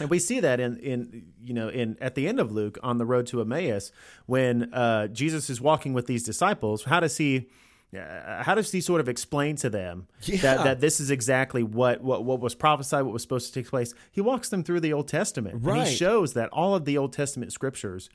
And 0.00 0.08
we 0.08 0.18
see 0.20 0.40
that 0.40 0.60
in, 0.60 0.76
in 0.78 1.26
you 1.42 1.52
know 1.54 1.68
in 1.68 1.96
at 2.00 2.14
the 2.14 2.28
end 2.28 2.38
of 2.40 2.52
Luke 2.52 2.78
on 2.82 2.98
the 2.98 3.04
road 3.04 3.26
to 3.28 3.40
Emmaus 3.40 3.90
when 4.26 4.72
uh, 4.72 5.08
Jesus 5.08 5.50
is 5.50 5.60
walking 5.60 5.92
with 5.92 6.06
these 6.06 6.22
disciples. 6.22 6.84
How 6.84 7.00
does 7.00 7.16
he 7.18 7.48
uh, 7.94 8.42
how 8.42 8.54
does 8.54 8.70
he 8.72 8.80
sort 8.80 9.00
of 9.00 9.08
explain 9.08 9.56
to 9.56 9.68
them 9.68 10.06
Yeah. 10.22 10.36
that, 10.42 10.64
that 10.64 10.80
this 10.80 10.98
is 11.00 11.10
exactly 11.10 11.62
what, 11.62 12.00
what 12.00 12.24
what 12.24 12.40
was 12.40 12.54
prophesied, 12.54 13.02
what 13.04 13.12
was 13.12 13.22
supposed 13.22 13.52
to 13.52 13.60
take 13.60 13.68
place? 13.68 13.92
He 14.12 14.20
walks 14.20 14.48
them 14.50 14.62
through 14.62 14.80
the 14.80 14.92
Old 14.92 15.08
Testament. 15.08 15.56
And 15.56 15.88
he 15.88 15.94
shows 15.96 16.32
that 16.34 16.48
all 16.50 16.74
of 16.74 16.84
the 16.84 16.96
Old 16.96 17.12
Testament 17.12 17.52
scriptures 17.52 18.08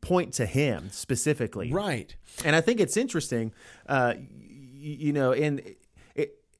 point 0.00 0.32
to 0.34 0.46
him 0.46 0.90
specifically. 0.92 1.72
Right. 1.72 2.14
And 2.44 2.54
I 2.54 2.60
think 2.60 2.80
it's 2.80 2.96
interesting, 2.96 3.52
uh, 3.88 4.14
y- 4.16 4.24
you 4.78 5.12
know, 5.12 5.32
in 5.32 5.60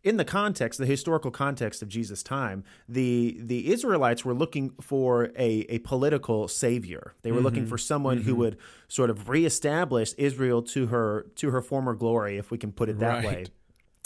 in 0.02 0.16
the 0.16 0.24
context, 0.24 0.78
the 0.78 0.86
historical 0.86 1.30
context 1.30 1.80
of 1.80 1.88
Jesus' 1.88 2.22
time, 2.22 2.64
the 2.88 3.36
the 3.40 3.70
Israelites 3.72 4.24
were 4.24 4.34
looking 4.34 4.70
for 4.80 5.26
a, 5.36 5.64
a 5.68 5.78
political 5.80 6.48
savior. 6.48 7.14
They 7.22 7.30
were 7.30 7.40
looking 7.40 7.66
for 7.66 7.78
someone 7.78 8.18
who 8.18 8.34
would 8.36 8.56
sort 8.88 9.10
of 9.10 9.28
reestablish 9.28 10.12
Israel 10.18 10.62
to 10.62 10.86
her 10.86 11.26
to 11.36 11.50
her 11.50 11.62
former 11.62 11.94
glory, 11.94 12.36
if 12.36 12.50
we 12.50 12.58
can 12.58 12.72
put 12.72 12.88
it 12.88 12.98
that 12.98 13.24
way, 13.24 13.46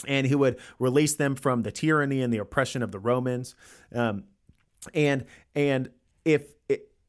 and 0.07 0.27
who 0.27 0.37
would 0.37 0.59
release 0.77 1.15
them 1.15 1.35
from 1.35 1.63
the 1.63 1.71
tyranny 1.71 2.21
and 2.21 2.31
the 2.31 2.37
oppression 2.37 2.83
of 2.83 2.91
the 2.91 2.99
Romans. 2.99 3.55
Um, 3.93 4.25
and 4.93 5.25
and 5.55 5.89
if 6.23 6.43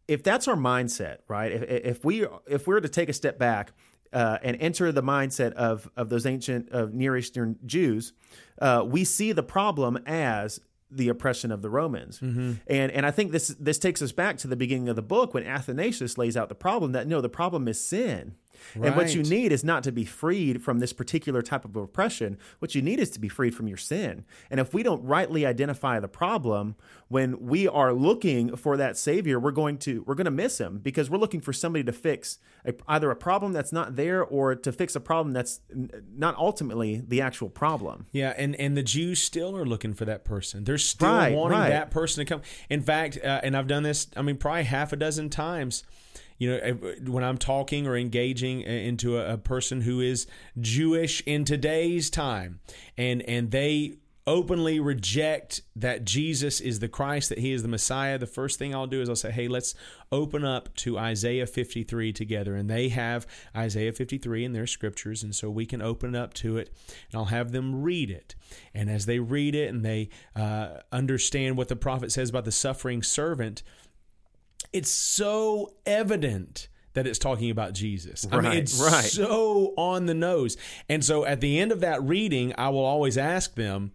if 0.09 0.23
that's 0.23 0.49
our 0.49 0.57
mindset, 0.57 1.19
right? 1.29 1.53
If, 1.53 1.62
if 1.62 2.05
we 2.05 2.27
if 2.47 2.67
we 2.67 2.75
were 2.75 2.81
to 2.81 2.88
take 2.88 3.09
a 3.09 3.12
step 3.12 3.38
back 3.38 3.73
uh, 4.12 4.38
and 4.43 4.57
enter 4.61 4.91
the 4.91 5.03
mindset 5.03 5.53
of 5.53 5.88
of 5.97 6.09
those 6.09 6.27
ancient 6.27 6.71
of 6.71 6.95
Near 6.95 7.17
Eastern 7.17 7.59
Jews, 7.67 8.15
uh, 8.61 8.83
we 8.87 9.05
see 9.05 9.33
the 9.33 9.43
problem 9.43 9.99
as 10.07 10.61
the 10.91 11.11
oppression 11.11 11.53
of 11.53 11.61
the 11.61 11.69
Romans, 11.69 12.19
and 12.21 12.59
and 12.67 13.05
I 13.05 13.11
think 13.11 13.31
this 13.31 13.49
this 13.61 13.79
takes 13.79 14.00
us 14.00 14.11
back 14.11 14.38
to 14.38 14.49
the 14.49 14.57
beginning 14.57 14.88
of 14.88 14.97
the 14.97 15.03
book 15.03 15.35
when 15.35 15.47
Athanasius 15.47 16.17
lays 16.17 16.37
out 16.37 16.49
the 16.49 16.55
problem 16.55 16.93
that 16.93 17.07
no, 17.07 17.21
the 17.21 17.29
problem 17.29 17.69
is 17.69 17.79
sin. 17.79 18.35
And 18.75 18.97
what 18.97 19.15
you 19.15 19.23
need 19.23 19.53
is 19.53 19.65
not 19.65 19.83
to 19.85 19.93
be 19.93 20.05
freed 20.05 20.62
from 20.62 20.79
this 20.79 20.93
particular 20.93 21.43
type 21.43 21.65
of 21.65 21.77
oppression. 21.77 22.38
What 22.59 22.75
you 22.75 22.83
need 22.83 23.00
is 23.00 23.11
to 23.11 23.19
be 23.21 23.29
freed 23.29 23.55
from 23.55 23.69
your 23.69 23.77
sin. 23.77 24.25
And 24.50 24.61
if 24.61 24.73
we 24.75 24.83
don't 24.83 25.03
rightly 25.05 25.45
identify 25.47 26.00
the 26.00 26.09
problem, 26.09 26.77
when 27.09 27.41
we 27.41 27.67
are 27.67 27.93
looking 27.93 28.57
for 28.57 28.77
that 28.77 28.97
savior, 28.97 29.41
we're 29.41 29.50
going 29.50 29.79
to 29.79 30.03
we're 30.07 30.15
going 30.15 30.27
to 30.27 30.31
miss 30.31 30.59
him 30.59 30.79
because 30.79 31.09
we're 31.11 31.19
looking 31.19 31.41
for 31.41 31.53
somebody 31.53 31.85
to 31.85 31.93
fix 31.93 32.38
a, 32.65 32.75
either 32.87 33.11
a 33.11 33.17
problem 33.17 33.53
that's 33.53 33.73
not 33.73 33.97
there 33.97 34.23
or 34.25 34.55
to 34.55 34.73
fix 34.73 34.95
a 34.95 35.00
problem 35.00 35.33
that's 35.33 35.61
n- 35.71 35.91
not 36.17 36.37
ultimately 36.37 37.03
the 37.07 37.21
actual 37.21 37.49
problem. 37.49 38.07
Yeah, 38.12 38.35
and 38.37 38.55
and 38.57 38.77
the 38.77 38.83
Jews 38.83 39.21
still 39.23 39.57
are 39.57 39.65
looking 39.67 39.95
for 39.95 40.05
that 40.05 40.25
person. 40.25 40.65
They're 40.65 40.79
still 40.79 41.09
Right, 41.09 41.35
wanting 41.35 41.59
right. 41.59 41.71
that 41.71 41.91
person 41.91 42.25
to 42.25 42.29
come. 42.29 42.43
In 42.69 42.83
fact, 42.83 43.19
uh, 43.23 43.41
and 43.43 43.57
I've 43.57 43.67
done 43.69 43.83
this. 43.83 44.07
I 44.17 44.23
mean, 44.23 44.37
probably 44.37 44.65
half 44.65 44.93
a 44.93 44.97
dozen 44.97 45.31
times. 45.31 45.85
You 46.38 46.50
know, 46.50 46.73
when 47.07 47.25
I'm 47.25 47.38
talking 47.38 47.87
or 47.87 47.97
engaging 47.97 48.64
uh, 48.64 48.71
into 48.71 49.18
a, 49.18 49.35
a 49.35 49.38
person 49.38 49.80
who 49.80 50.00
is 50.00 50.26
Jewish 50.61 51.21
in 51.26 51.45
today's 51.45 52.11
time, 52.11 52.61
and 52.97 53.23
and 53.23 53.50
they 53.50 53.99
openly 54.28 54.78
reject 54.78 55.62
that 55.75 56.04
Jesus 56.04 56.61
is 56.61 56.80
the 56.80 56.88
Christ, 56.88 57.30
that 57.30 57.38
He 57.38 57.50
is 57.50 57.62
the 57.62 57.68
Messiah, 57.68 58.18
the 58.18 58.26
first 58.26 58.59
thing 58.59 58.75
I'll 58.75 58.87
do 58.87 59.00
is 59.00 59.09
I'll 59.09 59.16
say, 59.16 59.33
"Hey, 59.33 59.49
let's 59.49 59.75
open 60.12 60.45
up 60.45 60.75
to 60.76 60.99
Isaiah 60.99 61.47
53 61.47 62.12
together." 62.12 62.54
And 62.54 62.68
they 62.68 62.90
have 62.90 63.26
Isaiah 63.57 63.92
53 63.92 64.45
in 64.45 64.52
their 64.52 64.66
scriptures, 64.66 65.23
and 65.23 65.35
so 65.35 65.50
we 65.50 65.66
can 65.66 65.80
open 65.80 66.14
up 66.14 66.35
to 66.35 66.59
it, 66.59 66.71
and 67.11 67.18
I'll 67.18 67.26
have 67.26 67.52
them 67.52 67.83
read 67.83 68.11
it. 68.11 68.35
And 68.75 68.90
as 68.90 69.07
they 69.07 69.18
read 69.18 69.54
it 69.54 69.71
and 69.71 69.85
they 69.85 70.11
uh, 70.37 70.80
understand 70.92 71.57
what 71.57 71.68
the 71.68 71.76
prophet 71.76 72.12
says 72.12 72.28
about 72.30 72.45
the 72.45 72.52
suffering 72.52 73.02
servant, 73.02 73.62
it's 74.73 74.91
so 74.91 75.75
evident 75.87 76.69
that 76.95 77.07
it's 77.07 77.19
talking 77.19 77.51
about 77.51 77.75
Jesus. 77.75 78.27
I 78.33 78.41
mean, 78.41 78.53
it's 78.53 78.81
right. 78.81 79.05
so 79.05 79.73
on 79.77 80.07
the 80.07 80.15
nose. 80.15 80.57
And 80.89 81.05
so 81.05 81.25
at 81.25 81.41
the 81.41 81.59
end 81.61 81.71
of 81.71 81.81
that 81.81 82.03
reading, 82.03 82.53
I 82.59 82.71
will 82.71 82.85
always 82.85 83.17
ask 83.17 83.55
them, 83.55 83.93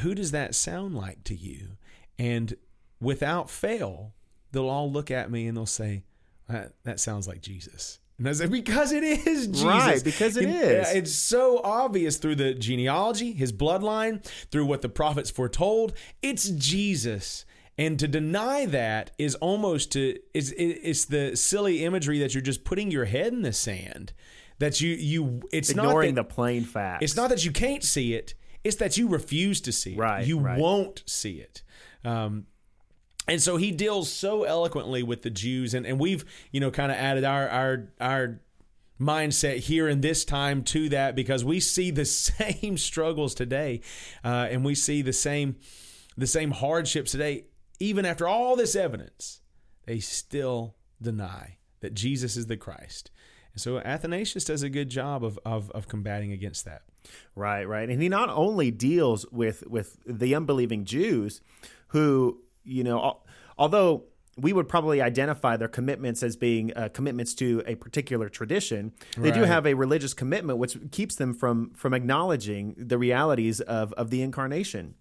who 0.00 0.14
does 0.14 0.30
that 0.32 0.54
sound 0.54 0.94
like 0.94 1.24
to 1.24 1.34
you? 1.34 1.78
And 2.18 2.54
without 3.00 3.50
fail, 3.50 4.12
they'll 4.52 4.68
all 4.68 4.90
look 4.92 5.10
at 5.10 5.30
me 5.30 5.46
and 5.46 5.56
they'll 5.56 5.64
say, 5.64 6.04
that, 6.48 6.72
that 6.84 7.00
sounds 7.00 7.26
like 7.26 7.40
Jesus. 7.40 7.98
And 8.18 8.28
I 8.28 8.32
say, 8.32 8.46
because 8.46 8.92
it 8.92 9.02
is 9.02 9.46
Jesus. 9.46 9.64
Right, 9.64 10.04
because 10.04 10.36
it 10.36 10.44
And, 10.46 10.54
is. 10.54 10.86
uh, 10.86 10.92
It's 10.94 11.12
so 11.12 11.60
obvious 11.62 12.18
through 12.18 12.36
the 12.36 12.52
genealogy, 12.54 13.32
his 13.32 13.52
bloodline, 13.52 14.22
through 14.50 14.66
what 14.66 14.82
the 14.82 14.88
prophets 14.88 15.30
foretold. 15.30 15.94
It's 16.22 16.48
Jesus. 16.50 17.45
And 17.78 17.98
to 17.98 18.08
deny 18.08 18.64
that 18.66 19.10
is 19.18 19.34
almost 19.36 19.92
to 19.92 20.18
is 20.32 20.54
it's 20.56 21.04
the 21.04 21.36
silly 21.36 21.84
imagery 21.84 22.18
that 22.20 22.34
you're 22.34 22.42
just 22.42 22.64
putting 22.64 22.90
your 22.90 23.04
head 23.04 23.32
in 23.32 23.42
the 23.42 23.52
sand. 23.52 24.12
That 24.58 24.80
you 24.80 24.90
you 24.94 25.42
it's 25.52 25.68
Ignoring 25.70 26.14
not 26.14 26.28
the 26.28 26.34
plain 26.34 26.64
facts. 26.64 27.04
it's 27.04 27.16
not 27.16 27.28
that 27.28 27.44
you 27.44 27.52
can't 27.52 27.84
see 27.84 28.14
it. 28.14 28.32
It's 28.64 28.76
that 28.76 28.96
you 28.96 29.08
refuse 29.08 29.60
to 29.60 29.72
see 29.72 29.92
it. 29.92 29.98
Right, 29.98 30.26
You 30.26 30.38
right. 30.38 30.58
won't 30.58 31.02
see 31.06 31.34
it. 31.38 31.62
Um, 32.04 32.46
and 33.28 33.42
so 33.42 33.58
he 33.58 33.70
deals 33.72 34.10
so 34.10 34.44
eloquently 34.44 35.02
with 35.02 35.22
the 35.22 35.30
Jews, 35.30 35.74
and, 35.74 35.84
and 35.84 36.00
we've 36.00 36.24
you 36.52 36.60
know 36.60 36.70
kind 36.70 36.90
of 36.90 36.96
added 36.96 37.24
our 37.24 37.48
our 37.48 37.88
our 38.00 38.40
mindset 38.98 39.58
here 39.58 39.86
in 39.88 40.00
this 40.00 40.24
time 40.24 40.62
to 40.64 40.88
that 40.88 41.14
because 41.14 41.44
we 41.44 41.60
see 41.60 41.90
the 41.90 42.04
same 42.06 42.78
struggles 42.78 43.34
today, 43.34 43.82
uh, 44.24 44.48
and 44.50 44.64
we 44.64 44.74
see 44.74 45.02
the 45.02 45.12
same 45.12 45.56
the 46.16 46.26
same 46.26 46.52
hardships 46.52 47.10
today. 47.12 47.44
Even 47.78 48.04
after 48.04 48.26
all 48.26 48.56
this 48.56 48.74
evidence, 48.74 49.40
they 49.84 50.00
still 50.00 50.76
deny 51.00 51.58
that 51.80 51.94
Jesus 51.94 52.36
is 52.36 52.46
the 52.46 52.56
Christ. 52.56 53.10
And 53.52 53.60
so 53.60 53.78
Athanasius 53.78 54.44
does 54.44 54.62
a 54.62 54.68
good 54.68 54.88
job 54.88 55.24
of, 55.24 55.38
of, 55.44 55.70
of 55.70 55.88
combating 55.88 56.32
against 56.32 56.64
that. 56.64 56.82
Right, 57.34 57.64
right. 57.64 57.88
And 57.88 58.02
he 58.02 58.08
not 58.08 58.28
only 58.28 58.70
deals 58.70 59.26
with 59.30 59.66
with 59.66 59.96
the 60.06 60.34
unbelieving 60.34 60.84
Jews 60.84 61.40
who, 61.88 62.42
you 62.64 62.82
know, 62.82 63.20
although 63.56 64.04
we 64.36 64.52
would 64.52 64.68
probably 64.68 65.00
identify 65.00 65.56
their 65.56 65.68
commitments 65.68 66.22
as 66.22 66.36
being 66.36 66.72
uh, 66.76 66.90
commitments 66.92 67.34
to 67.34 67.62
a 67.66 67.74
particular 67.74 68.28
tradition. 68.28 68.92
They 69.16 69.30
do 69.30 69.44
have 69.44 69.66
a 69.66 69.74
religious 69.74 70.12
commitment, 70.12 70.58
which 70.58 70.76
keeps 70.90 71.14
them 71.16 71.32
from 71.32 71.72
from 71.74 71.94
acknowledging 71.94 72.74
the 72.76 72.98
realities 72.98 73.60
of 73.60 73.92
of 73.94 74.10
the 74.10 74.20
incarnation. 74.22 74.94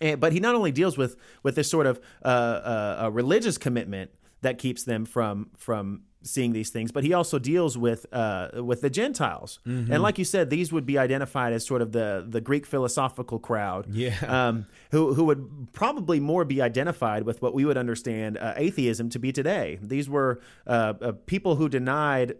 And, 0.00 0.20
but 0.20 0.32
he 0.32 0.40
not 0.40 0.54
only 0.54 0.72
deals 0.72 0.96
with 0.98 1.16
with 1.42 1.54
this 1.54 1.68
sort 1.70 1.86
of 1.86 2.00
uh, 2.24 2.28
uh, 2.28 2.96
a 3.00 3.10
religious 3.10 3.58
commitment 3.58 4.10
that 4.42 4.58
keeps 4.58 4.84
them 4.84 5.04
from 5.06 5.50
from 5.56 6.02
seeing 6.26 6.52
these 6.54 6.70
things, 6.70 6.90
but 6.90 7.04
he 7.04 7.12
also 7.12 7.38
deals 7.38 7.76
with 7.76 8.06
uh, 8.12 8.48
with 8.62 8.80
the 8.80 8.88
Gentiles. 8.90 9.58
And 9.66 10.02
like 10.02 10.18
you 10.18 10.24
said, 10.24 10.48
these 10.50 10.72
would 10.72 10.86
be 10.86 10.98
identified 10.98 11.52
as 11.52 11.66
sort 11.66 11.82
of 11.82 11.92
the 11.92 12.26
the 12.26 12.40
Greek 12.40 12.66
philosophical 12.66 13.38
crowd, 13.38 13.86
Yeah. 13.94 14.16
um, 14.26 14.66
who 14.90 15.14
who 15.14 15.24
would 15.24 15.68
probably 15.72 16.20
more 16.20 16.44
be 16.46 16.60
identified 16.62 17.24
with 17.24 17.40
what 17.42 17.52
we 17.54 17.64
would 17.64 17.76
understand 17.76 18.38
uh, 18.38 18.54
atheism 18.56 19.10
to 19.10 19.18
be 19.18 19.32
today. 19.32 19.78
These 19.82 20.08
were 20.08 20.40
uh, 20.66 20.94
uh, 21.00 21.12
people 21.26 21.56
who 21.56 21.68
denied, 21.68 22.36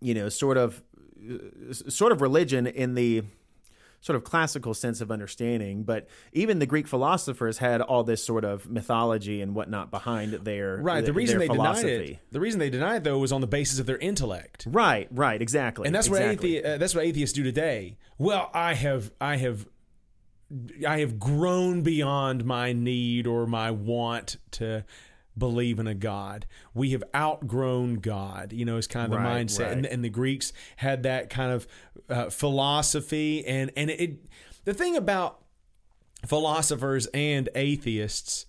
you 0.00 0.14
know, 0.14 0.28
sort 0.30 0.56
of 0.56 0.82
uh, 1.30 1.72
sort 1.72 2.12
of 2.12 2.20
religion 2.22 2.66
in 2.66 2.94
the 2.94 3.22
sort 4.02 4.16
of 4.16 4.24
classical 4.24 4.74
sense 4.74 5.00
of 5.00 5.10
understanding, 5.10 5.84
but 5.84 6.08
even 6.34 6.58
the 6.58 6.66
Greek 6.66 6.86
philosophers 6.86 7.56
had 7.58 7.80
all 7.80 8.04
this 8.04 8.22
sort 8.22 8.44
of 8.44 8.68
mythology 8.68 9.40
and 9.40 9.54
whatnot 9.54 9.90
behind 9.90 10.32
their 10.44 10.76
Right. 10.76 11.00
The 11.00 11.06
th- 11.06 11.16
reason 11.16 11.38
they 11.38 11.46
philosophy. 11.46 11.88
denied 11.88 12.10
it, 12.10 12.18
the 12.32 12.40
reason 12.40 12.58
they 12.60 12.68
denied 12.68 12.96
it 12.96 13.04
though, 13.04 13.18
was 13.18 13.32
on 13.32 13.40
the 13.40 13.46
basis 13.46 13.78
of 13.78 13.86
their 13.86 13.98
intellect, 13.98 14.66
Right, 14.68 15.08
right, 15.10 15.40
exactly, 15.40 15.86
and 15.86 15.94
that's 15.94 16.08
exactly. 16.08 16.56
what 16.56 16.64
athe- 16.64 16.74
uh, 16.74 16.78
that's 16.78 16.94
what 16.94 17.04
atheists 17.04 17.32
do 17.34 17.42
today. 17.42 17.96
Well, 18.18 18.50
I 18.52 18.74
have, 18.74 19.10
I 19.20 19.36
have, 19.36 19.66
I 20.86 20.98
have 20.98 21.18
grown 21.18 21.82
beyond 21.82 22.44
my 22.44 22.72
need 22.74 23.26
or 23.26 23.46
my 23.46 23.70
want 23.70 24.36
to 24.52 24.84
believe 25.36 25.78
in 25.78 25.86
a 25.86 25.94
God. 25.94 26.46
We 26.74 26.90
have 26.90 27.02
outgrown 27.14 27.96
God. 27.96 28.52
You 28.52 28.64
know, 28.64 28.76
is 28.76 28.86
kind 28.86 29.06
of 29.06 29.10
the 29.12 29.18
Right, 29.24 29.46
mindset, 29.46 29.66
right. 29.66 29.76
and, 29.76 29.86
and 29.86 30.04
the 30.04 30.08
Greeks 30.10 30.52
had 30.76 31.02
that 31.04 31.30
kind 31.30 31.52
of 31.52 31.66
uh, 32.08 32.30
philosophy, 32.30 33.44
and 33.46 33.70
and 33.76 33.90
it. 33.90 34.26
The 34.64 34.74
thing 34.74 34.96
about 34.96 35.40
philosophers 36.26 37.06
and 37.12 37.48
atheists 37.54 38.46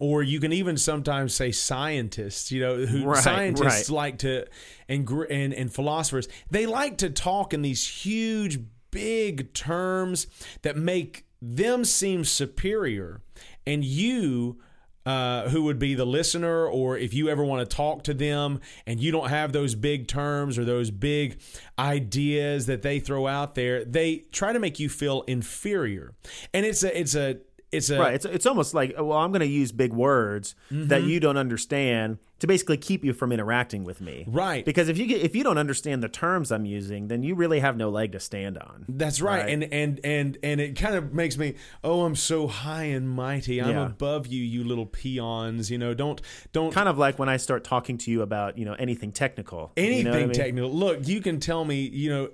or 0.00 0.22
you 0.22 0.40
can 0.40 0.52
even 0.52 0.78
sometimes 0.78 1.34
say 1.34 1.52
scientists 1.52 2.50
you 2.50 2.58
know 2.58 2.86
who 2.86 3.04
Right, 3.04 3.22
scientists 3.22 3.90
like 3.90 4.18
to 4.18 4.46
and, 4.88 5.06
and 5.28 5.52
and 5.52 5.72
philosophers 5.72 6.26
they 6.50 6.64
like 6.64 6.96
to 6.98 7.10
talk 7.10 7.52
in 7.52 7.60
these 7.60 7.86
huge 7.86 8.60
big 8.90 9.52
terms 9.52 10.26
that 10.62 10.76
make 10.76 11.26
them 11.42 11.84
seem 11.84 12.24
superior 12.24 13.20
and 13.66 13.84
you 13.84 14.58
uh, 15.04 15.48
who 15.48 15.64
would 15.64 15.78
be 15.78 15.94
the 15.94 16.04
listener, 16.04 16.66
or 16.66 16.96
if 16.96 17.12
you 17.14 17.28
ever 17.28 17.44
want 17.44 17.68
to 17.68 17.76
talk 17.76 18.04
to 18.04 18.14
them 18.14 18.60
and 18.86 19.00
you 19.00 19.10
don't 19.10 19.28
have 19.28 19.52
those 19.52 19.74
big 19.74 20.08
terms 20.08 20.58
or 20.58 20.64
those 20.64 20.90
big 20.90 21.40
ideas 21.78 22.66
that 22.66 22.82
they 22.82 23.00
throw 23.00 23.26
out 23.26 23.54
there, 23.54 23.84
they 23.84 24.24
try 24.32 24.52
to 24.52 24.58
make 24.58 24.78
you 24.78 24.88
feel 24.88 25.22
inferior. 25.22 26.14
And 26.54 26.64
it's 26.64 26.82
a, 26.82 26.98
it's 26.98 27.14
a, 27.14 27.38
it's 27.72 27.90
a 27.90 27.98
Right. 27.98 28.14
It's 28.14 28.24
it's 28.24 28.46
almost 28.46 28.74
like 28.74 28.94
well, 28.96 29.12
I'm 29.12 29.30
going 29.32 29.40
to 29.40 29.46
use 29.46 29.72
big 29.72 29.92
words 29.92 30.54
Mm-hmm. 30.70 30.88
that 30.88 31.02
you 31.02 31.18
don't 31.20 31.36
understand 31.36 32.18
to 32.38 32.46
basically 32.46 32.76
keep 32.76 33.04
you 33.04 33.12
from 33.12 33.30
interacting 33.30 33.84
with 33.84 34.00
me. 34.00 34.24
Right. 34.26 34.64
Because 34.64 34.88
if 34.88 34.98
you 34.98 35.06
get, 35.06 35.20
if 35.22 35.36
you 35.36 35.44
don't 35.44 35.58
understand 35.58 36.02
the 36.02 36.08
terms 36.08 36.50
I'm 36.50 36.64
using, 36.64 37.06
then 37.08 37.22
you 37.22 37.34
really 37.36 37.60
have 37.60 37.76
no 37.76 37.88
leg 37.88 38.12
to 38.12 38.20
stand 38.20 38.58
on. 38.58 38.84
That's 38.88 39.20
right. 39.22 39.42
Right. 39.44 39.48
And 39.52 39.64
and 39.72 40.00
and 40.04 40.38
and 40.42 40.60
it 40.60 40.76
kind 40.76 40.94
of 40.96 41.12
makes 41.14 41.38
me, 41.38 41.54
oh, 41.84 42.02
I'm 42.04 42.16
so 42.16 42.48
high 42.48 42.84
and 42.84 43.08
mighty. 43.08 43.60
I'm 43.62 43.70
Yeah. 43.70 43.86
above 43.86 44.26
you, 44.26 44.42
you 44.42 44.64
little 44.64 44.86
peons. 44.86 45.70
You 45.70 45.78
know, 45.78 45.94
don't 45.94 46.20
don't 46.52 46.72
Kind 46.72 46.88
of 46.88 46.98
like 46.98 47.18
when 47.18 47.28
I 47.28 47.36
start 47.36 47.64
talking 47.64 47.96
to 47.98 48.10
you 48.10 48.22
about 48.22 48.58
you 48.58 48.64
know 48.64 48.74
anything 48.74 49.12
technical. 49.12 49.72
You 49.76 49.82
know 49.82 49.88
anything 50.10 50.14
I 50.14 50.26
mean? 50.26 50.32
technical. 50.32 50.70
Look, 50.72 51.06
you 51.06 51.20
can 51.20 51.38
tell 51.40 51.64
me, 51.64 51.82
you 51.82 52.10
know, 52.10 52.28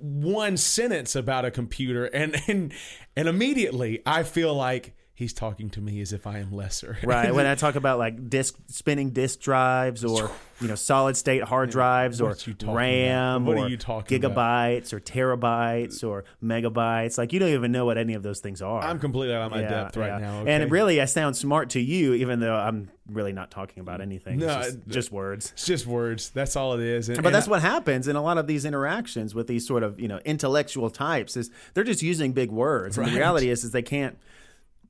one 0.00 0.56
sentence 0.56 1.16
about 1.16 1.44
a 1.44 1.50
computer, 1.50 2.06
and 2.06 2.40
and 2.46 2.72
and 3.16 3.28
immediately 3.28 4.02
I 4.06 4.22
feel 4.22 4.54
like 4.54 4.94
he's 5.20 5.32
talking 5.32 5.70
to 5.70 5.80
me 5.80 6.00
as 6.00 6.12
if 6.12 6.26
I 6.26 6.38
am 6.38 6.50
lesser. 6.52 6.98
Right. 7.04 7.32
When 7.32 7.46
I 7.46 7.54
talk 7.54 7.76
about 7.76 7.98
like 7.98 8.28
disk 8.28 8.56
spinning 8.66 9.10
disk 9.10 9.38
drives 9.40 10.04
or 10.04 10.30
you 10.60 10.66
know 10.68 10.74
solid 10.74 11.16
state 11.16 11.42
hard 11.44 11.70
drives 11.70 12.20
or 12.20 12.30
What 12.30 12.46
you 12.46 12.54
talking 12.54 12.74
RAM? 12.74 13.46
What 13.46 13.56
are 13.58 13.64
or 13.66 13.68
you 13.68 13.76
talking 13.76 14.24
about? 14.24 14.36
gigabytes 14.36 14.92
or 14.92 15.00
terabytes 15.00 16.02
or 16.08 16.24
megabytes, 16.42 17.18
like 17.18 17.32
you 17.32 17.38
don't 17.38 17.50
even 17.50 17.70
know 17.72 17.84
what 17.84 17.98
any 17.98 18.14
of 18.14 18.22
those 18.22 18.40
things 18.40 18.60
are. 18.62 18.82
I'm 18.82 18.98
completely 18.98 19.34
out 19.34 19.46
of 19.46 19.50
my 19.52 19.60
Yeah, 19.62 19.68
depth 19.68 19.96
right 19.96 20.08
yeah. 20.08 20.18
now. 20.18 20.44
And 20.46 20.70
really, 20.70 21.00
I 21.00 21.04
sound 21.04 21.36
smart 21.36 21.70
to 21.70 21.80
you, 21.80 22.14
even 22.14 22.40
though 22.40 22.54
I'm 22.56 22.90
really 23.08 23.32
not 23.32 23.50
talking 23.50 23.80
about 23.80 24.00
anything. 24.00 24.38
No, 24.38 24.46
it's 24.60 24.66
just, 24.66 24.76
it- 24.78 24.88
just 24.88 25.12
words. 25.12 25.50
it's 25.52 25.66
just 25.66 25.86
words. 25.86 26.30
That's 26.30 26.56
all 26.56 26.74
it 26.74 26.80
is. 26.80 27.08
And, 27.08 27.16
But 27.18 27.26
and 27.26 27.34
that's 27.34 27.48
I- 27.48 27.50
what 27.50 27.62
happens 27.62 28.08
in 28.08 28.16
a 28.16 28.22
lot 28.22 28.38
of 28.38 28.46
these 28.46 28.64
interactions 28.64 29.34
with 29.34 29.46
these 29.46 29.66
sort 29.66 29.82
of 29.82 29.98
you 30.00 30.08
know 30.08 30.18
intellectual 30.24 30.90
types 30.90 31.36
is 31.36 31.50
they're 31.74 31.84
just 31.84 32.02
using 32.02 32.32
big 32.32 32.50
words. 32.50 32.96
And 32.98 33.06
the 33.06 33.12
reality 33.12 33.50
is 33.50 33.64
is 33.64 33.72
they 33.72 33.82
can't 33.82 34.16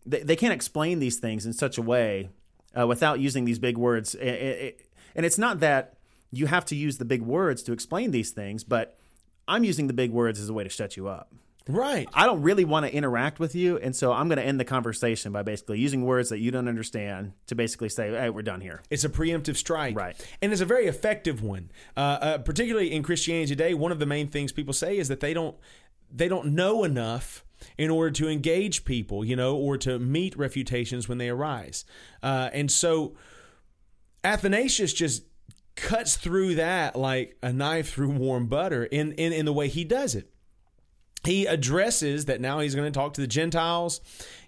they, 0.07 0.23
they 0.23 0.37
can't 0.37 0.53
explain 0.53 0.99
these 0.99 1.19
things 1.19 1.47
in 1.47 1.53
such 1.53 1.79
a 1.79 1.83
way 1.83 2.31
uh, 2.79 2.87
without 2.87 3.21
using 3.21 3.45
these 3.45 3.59
big 3.59 3.77
words. 3.77 4.17
I- 4.21 4.25
I- 4.25 4.29
I- 4.31 4.75
and 5.15 5.27
it's 5.27 5.39
not 5.39 5.61
that 5.61 5.95
you 6.31 6.47
have 6.47 6.65
to 6.67 6.77
use 6.77 6.99
the 6.99 7.05
big 7.05 7.23
words 7.23 7.63
to 7.65 7.73
explain 7.73 8.13
these 8.13 8.31
things, 8.31 8.63
but 8.65 8.97
I'm 9.49 9.65
using 9.65 9.89
the 9.89 9.93
big 9.93 10.13
words 10.13 10.39
as 10.41 10.49
a 10.49 10.53
way 10.53 10.63
to 10.65 10.71
shut 10.71 10.97
you 10.97 11.09
up. 11.09 11.33
right. 11.69 12.09
I 12.15 12.27
don't 12.27 12.43
really 12.43 12.65
want 12.65 12.87
to 12.87 12.93
interact 12.93 13.39
with 13.39 13.55
you, 13.55 13.77
and 13.79 13.95
so 13.95 14.13
I'm 14.13 14.27
going 14.29 14.39
to 14.39 14.45
end 14.45 14.59
the 14.59 14.65
conversation 14.65 15.31
by 15.31 15.43
basically 15.43 15.79
using 15.79 16.05
words 16.05 16.29
that 16.31 16.39
you 16.39 16.51
don't 16.51 16.67
understand 16.69 17.33
to 17.47 17.55
basically 17.55 17.89
say, 17.89 18.11
"Hey, 18.11 18.31
we're 18.31 18.43
done 18.43 18.61
here." 18.61 18.83
It's 18.91 19.05
a 19.05 19.09
preemptive 19.09 19.57
strike. 19.57 19.95
Right. 19.97 20.17
And 20.43 20.51
it's 20.53 20.61
a 20.63 20.65
very 20.67 20.87
effective 20.87 21.43
one. 21.43 21.71
Uh, 21.97 22.01
uh, 22.01 22.39
particularly 22.39 22.91
in 22.93 23.03
Christianity 23.05 23.49
today, 23.55 23.75
one 23.75 23.93
of 23.93 23.99
the 24.01 24.07
main 24.07 24.27
things 24.29 24.51
people 24.53 24.73
say 24.75 24.97
is 24.99 25.09
that 25.09 25.21
they 25.21 25.33
don't 25.35 25.57
they 26.13 26.27
don't 26.29 26.47
know 26.55 26.83
enough 26.83 27.45
in 27.79 27.91
order 27.91 28.11
to 28.11 28.29
engage 28.29 28.85
people, 28.85 29.25
you 29.25 29.37
know, 29.37 29.57
or 29.57 29.77
to 29.79 29.99
meet 29.99 30.37
refutations 30.37 31.09
when 31.09 31.19
they 31.19 31.29
arise. 31.29 31.85
Uh, 32.23 32.51
and 32.53 32.71
so 32.71 33.15
Athanasius 34.25 34.93
just 34.93 35.25
cuts 35.77 36.17
through 36.17 36.57
that 36.57 36.97
like 36.97 37.37
a 37.43 37.53
knife 37.53 37.93
through 37.93 38.11
warm 38.11 38.47
butter 38.47 38.85
in, 38.85 39.13
in, 39.13 39.33
in 39.33 39.47
the 39.47 39.53
way 39.53 39.69
he 39.69 39.85
does 39.85 40.15
it 40.15 40.31
he 41.25 41.47
addresses 41.47 42.27
that 42.27 42.41
now 42.41 42.61
he's 42.61 42.75
going 42.75 42.91
to 42.91 42.99
talk 42.99 43.15
to 43.15 43.21
the 43.21 43.27
Gentiles. 43.27 44.01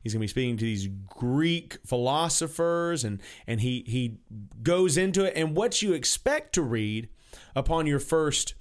He's 0.02 0.14
going 0.14 0.20
to 0.20 0.24
be 0.24 0.28
speaking 0.28 0.56
to 0.56 0.64
these 0.64 0.88
Greek 1.06 1.78
philosophers, 1.84 3.04
and 3.04 3.20
and 3.46 3.60
he 3.60 3.84
he 3.86 4.18
goes 4.62 4.96
into 4.96 5.24
it. 5.24 5.34
And 5.36 5.54
what 5.54 5.82
you 5.82 5.92
expect 5.92 6.54
to 6.54 6.62
read 6.62 7.08
upon 7.54 7.86
your 7.86 8.00
first 8.00 8.54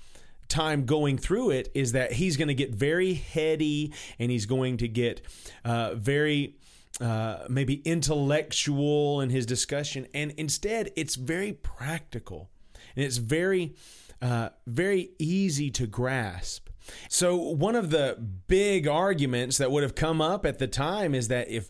time 0.51 0.86
going 0.86 1.17
through 1.17 1.51
it 1.51 1.72
is 1.74 1.93
that 1.93 2.13
he's 2.13 2.38
going 2.38 2.50
to 2.50 2.53
get 2.53 2.75
very 2.75 3.13
heady, 3.13 3.93
and 4.20 4.29
he's 4.29 4.46
going 4.46 4.77
to 4.77 4.88
get 4.88 5.22
uh, 5.65 5.96
very 5.96 6.58
uh, 7.00 7.46
maybe 7.50 7.75
intellectual 7.86 9.22
in 9.22 9.29
his 9.29 9.46
discussion, 9.46 10.08
and 10.13 10.32
instead 10.38 10.91
it's 10.95 11.15
very 11.15 11.54
practical, 11.54 12.49
and 12.95 13.04
it's 13.04 13.17
very 13.17 13.73
uh, 14.21 14.49
very 14.67 15.12
easy 15.17 15.71
to 15.71 15.88
grasp. 15.88 16.69
So, 17.10 17.36
one 17.36 17.76
of 17.76 17.89
the 17.89 18.17
big 18.47 18.88
arguments 18.88 19.58
that 19.58 19.71
would 19.71 19.84
have 19.84 19.95
come 19.95 20.21
up 20.21 20.45
at 20.45 20.60
the 20.60 20.67
time 20.67 21.15
is 21.15 21.28
that 21.30 21.49
if 21.49 21.69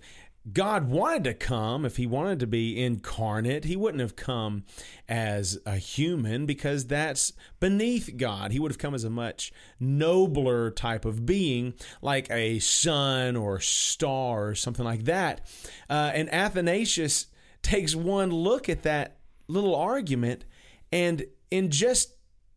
God 0.52 0.90
wanted 0.90 1.24
to 1.26 1.34
come, 1.36 1.86
if 1.86 1.98
he 1.98 2.08
wanted 2.08 2.40
to 2.40 2.48
be 2.48 2.84
incarnate, 2.84 3.64
he 3.64 3.76
wouldn't 3.76 4.02
have 4.02 4.16
come 4.16 4.64
as 5.08 5.60
a 5.68 5.78
human 5.78 6.48
because 6.48 6.88
that's 6.88 7.34
beneath 7.60 8.18
God. 8.18 8.52
He 8.52 8.60
would 8.60 8.72
have 8.72 8.80
come 8.80 8.96
as 8.96 9.04
a 9.04 9.10
much 9.10 9.54
nobler 9.80 10.72
type 10.72 11.06
of 11.06 11.28
being, 11.28 11.76
like 12.02 12.30
a 12.32 12.58
sun 12.58 13.36
or 13.36 13.60
star 13.60 14.48
or 14.48 14.56
something 14.56 14.86
like 14.86 15.04
that. 15.06 15.42
Uh, 15.88 16.12
and 16.14 16.34
Athanasius 16.34 17.28
takes 17.62 17.94
one 17.94 18.32
look 18.32 18.68
at 18.68 18.82
that 18.82 19.18
little 19.48 19.76
argument 19.76 20.46
and, 20.92 21.26
in 21.52 21.70
just 21.70 22.16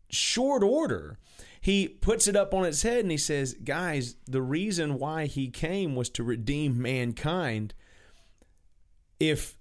short 0.09 0.63
order, 0.63 1.19
he 1.65 1.89
puts 1.89 2.29
it 2.29 2.37
up 2.37 2.53
on 2.53 2.67
its 2.67 2.83
head 2.83 2.99
and 2.99 3.11
he 3.11 3.17
says, 3.17 3.55
Guys, 3.55 4.17
the 4.27 4.43
reason 4.43 4.99
why 4.99 5.25
he 5.25 5.49
came 5.49 5.95
was 5.95 6.11
to 6.11 6.23
redeem 6.23 6.83
mankind. 6.83 7.73
If 9.19 9.57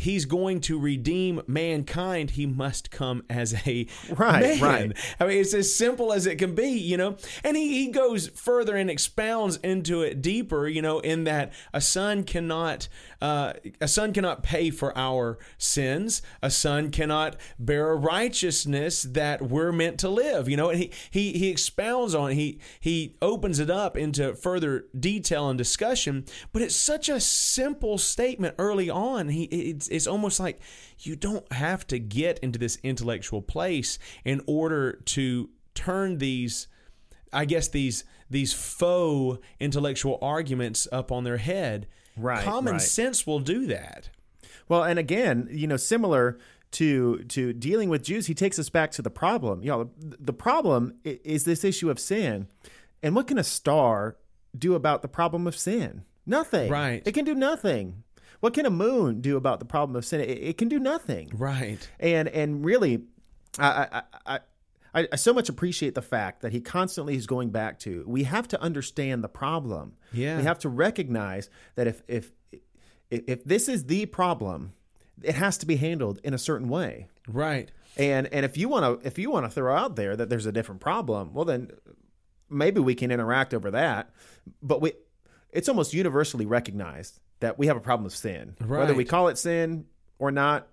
he's 0.00 0.24
going 0.24 0.60
to 0.62 0.78
redeem 0.78 1.42
mankind, 1.46 2.30
he 2.30 2.46
must 2.46 2.90
come 2.90 3.22
as 3.28 3.54
a 3.66 3.86
Right, 4.10 4.40
man. 4.42 4.60
right. 4.60 5.14
I 5.18 5.26
mean, 5.26 5.38
it's 5.38 5.54
as 5.54 5.74
simple 5.74 6.12
as 6.12 6.26
it 6.26 6.36
can 6.36 6.54
be, 6.54 6.70
you 6.70 6.96
know. 6.96 7.16
And 7.44 7.56
he, 7.56 7.84
he 7.84 7.90
goes 7.90 8.28
further 8.28 8.76
and 8.76 8.90
expounds 8.90 9.56
into 9.58 10.02
it 10.02 10.22
deeper, 10.22 10.66
you 10.68 10.82
know, 10.82 11.00
in 11.00 11.24
that 11.24 11.52
a 11.72 11.80
sun 11.80 12.24
cannot 12.24 12.88
uh, 13.20 13.52
a 13.80 13.88
sun 13.88 14.12
cannot 14.12 14.42
pay 14.42 14.70
for 14.70 14.96
our 14.96 15.38
sins. 15.58 16.22
A 16.42 16.50
sun 16.50 16.90
cannot 16.90 17.36
bear 17.58 17.90
a 17.90 17.96
righteousness 17.96 19.02
that 19.02 19.42
we're 19.42 19.72
meant 19.72 19.98
to 20.00 20.08
live, 20.08 20.48
you 20.48 20.56
know. 20.56 20.70
And 20.70 20.78
he 20.80 20.90
he 21.10 21.32
he 21.32 21.48
expounds 21.50 22.14
on 22.14 22.30
it. 22.32 22.34
He 22.34 22.60
he 22.80 23.16
opens 23.20 23.58
it 23.58 23.70
up 23.70 23.96
into 23.96 24.34
further 24.34 24.86
detail 24.98 25.48
and 25.50 25.58
discussion. 25.58 26.24
But 26.52 26.62
it's 26.62 26.76
such 26.76 27.08
a 27.08 27.20
simple 27.20 27.98
statement 27.98 28.54
early 28.58 28.88
on. 28.88 29.28
He 29.28 29.44
it's 29.44 29.88
it's 29.90 30.06
almost 30.06 30.40
like 30.40 30.60
you 31.00 31.16
don't 31.16 31.50
have 31.52 31.86
to 31.88 31.98
get 31.98 32.38
into 32.40 32.58
this 32.58 32.78
intellectual 32.82 33.42
place 33.42 33.98
in 34.24 34.40
order 34.46 35.00
to 35.06 35.50
turn 35.74 36.18
these 36.18 36.68
I 37.32 37.44
guess 37.44 37.68
these 37.68 38.04
these 38.28 38.52
faux 38.52 39.40
intellectual 39.58 40.18
arguments 40.22 40.86
up 40.92 41.10
on 41.12 41.24
their 41.24 41.36
head. 41.36 41.86
Right, 42.16 42.44
Common 42.44 42.74
right. 42.74 42.82
sense 42.82 43.26
will 43.26 43.40
do 43.40 43.66
that. 43.66 44.10
Well, 44.68 44.82
and 44.82 44.98
again, 44.98 45.48
you 45.50 45.66
know, 45.66 45.76
similar 45.76 46.38
to 46.72 47.18
to 47.24 47.52
dealing 47.52 47.88
with 47.88 48.04
Jews, 48.04 48.26
he 48.26 48.34
takes 48.34 48.58
us 48.58 48.68
back 48.68 48.90
to 48.92 49.02
the 49.02 49.10
problem. 49.10 49.62
You 49.62 49.70
know, 49.70 49.90
the, 49.98 50.16
the 50.20 50.32
problem 50.32 50.94
is 51.04 51.44
this 51.44 51.64
issue 51.64 51.90
of 51.90 51.98
sin, 51.98 52.48
and 53.02 53.14
what 53.14 53.26
can 53.26 53.38
a 53.38 53.44
star 53.44 54.16
do 54.56 54.74
about 54.74 55.02
the 55.02 55.08
problem 55.08 55.46
of 55.46 55.56
sin? 55.56 56.04
Nothing. 56.26 56.70
Right. 56.70 57.02
It 57.04 57.12
can 57.12 57.24
do 57.24 57.34
nothing. 57.34 58.04
What 58.40 58.54
can 58.54 58.66
a 58.66 58.70
moon 58.70 59.20
do 59.20 59.36
about 59.36 59.58
the 59.58 59.64
problem 59.64 59.96
of 59.96 60.04
sin? 60.04 60.20
It, 60.20 60.30
it 60.30 60.58
can 60.58 60.68
do 60.68 60.78
nothing. 60.78 61.30
Right. 61.34 61.88
And 61.98 62.28
and 62.28 62.64
really, 62.64 63.04
I, 63.58 63.86
I 63.92 64.02
I 64.26 64.40
I 64.94 65.08
I 65.12 65.16
so 65.16 65.32
much 65.32 65.48
appreciate 65.48 65.94
the 65.94 66.02
fact 66.02 66.42
that 66.42 66.52
he 66.52 66.60
constantly 66.60 67.14
is 67.14 67.26
going 67.26 67.50
back 67.50 67.78
to. 67.80 68.04
We 68.06 68.24
have 68.24 68.48
to 68.48 68.60
understand 68.60 69.22
the 69.22 69.28
problem. 69.28 69.96
Yeah. 70.12 70.38
we 70.38 70.42
have 70.44 70.58
to 70.60 70.68
recognize 70.68 71.50
that 71.74 71.86
if 71.86 72.02
if 72.08 72.32
if, 73.10 73.22
if 73.26 73.44
this 73.44 73.68
is 73.68 73.84
the 73.84 74.06
problem, 74.06 74.72
it 75.22 75.34
has 75.34 75.58
to 75.58 75.66
be 75.66 75.76
handled 75.76 76.20
in 76.24 76.34
a 76.34 76.38
certain 76.38 76.68
way. 76.68 77.08
Right. 77.28 77.70
And 77.96 78.26
and 78.32 78.44
if 78.44 78.56
you 78.56 78.68
want 78.68 79.00
to 79.00 79.06
if 79.06 79.18
you 79.18 79.30
want 79.30 79.46
to 79.46 79.50
throw 79.50 79.76
out 79.76 79.96
there 79.96 80.16
that 80.16 80.28
there's 80.28 80.46
a 80.46 80.52
different 80.52 80.80
problem, 80.80 81.34
well 81.34 81.44
then 81.44 81.70
maybe 82.48 82.80
we 82.80 82.94
can 82.94 83.10
interact 83.10 83.52
over 83.52 83.70
that. 83.70 84.10
But 84.62 84.80
we 84.80 84.92
it's 85.50 85.68
almost 85.68 85.92
universally 85.92 86.46
recognized 86.46 87.18
that 87.40 87.58
we 87.58 87.66
have 87.66 87.76
a 87.76 87.80
problem 87.80 88.04
with 88.04 88.14
sin. 88.14 88.54
Whether 88.80 88.94
we 88.94 89.04
call 89.04 89.28
it 89.28 89.38
sin 89.38 89.86
or 90.18 90.30
not, 90.30 90.68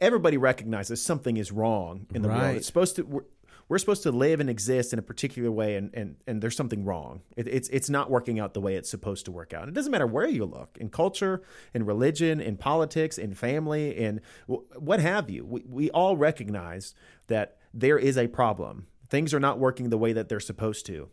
everybody 0.00 0.36
recognizes 0.36 1.02
something 1.02 1.36
is 1.36 1.52
wrong 1.52 2.06
in 2.14 2.22
the 2.22 2.28
world. 2.28 2.56
It's 2.56 2.66
supposed 2.66 2.96
to 2.96 3.02
we're, 3.02 3.24
we're 3.68 3.78
supposed 3.78 4.02
to 4.04 4.10
live 4.12 4.40
and 4.40 4.48
exist 4.48 4.92
in 4.92 4.98
a 4.98 5.02
particular 5.02 5.50
way 5.50 5.76
and 5.76 5.90
and, 5.94 6.16
and 6.26 6.40
there's 6.42 6.56
something 6.56 6.84
wrong. 6.84 7.20
It, 7.36 7.46
it's 7.48 7.68
it's 7.68 7.90
not 7.90 8.10
working 8.10 8.40
out 8.40 8.54
the 8.54 8.60
way 8.60 8.76
it's 8.76 8.88
supposed 8.88 9.24
to 9.26 9.32
work 9.32 9.52
out. 9.52 9.68
It 9.68 9.74
doesn't 9.74 9.92
matter 9.92 10.06
where 10.06 10.26
you 10.28 10.44
look, 10.44 10.78
in 10.80 10.88
culture, 10.88 11.42
in 11.74 11.84
religion, 11.84 12.40
in 12.40 12.56
politics, 12.56 13.18
in 13.18 13.34
family, 13.34 13.96
in 13.96 14.20
wh- 14.48 14.64
what 14.76 15.00
have 15.00 15.28
you. 15.28 15.44
We 15.44 15.64
we 15.68 15.90
all 15.90 16.16
recognize 16.16 16.94
that 17.26 17.58
there 17.74 17.98
is 17.98 18.16
a 18.16 18.28
problem. 18.28 18.86
Things 19.10 19.34
are 19.34 19.40
not 19.40 19.58
working 19.58 19.90
the 19.90 19.98
way 19.98 20.12
that 20.12 20.28
they're 20.28 20.40
supposed 20.40 20.86
to. 20.86 21.08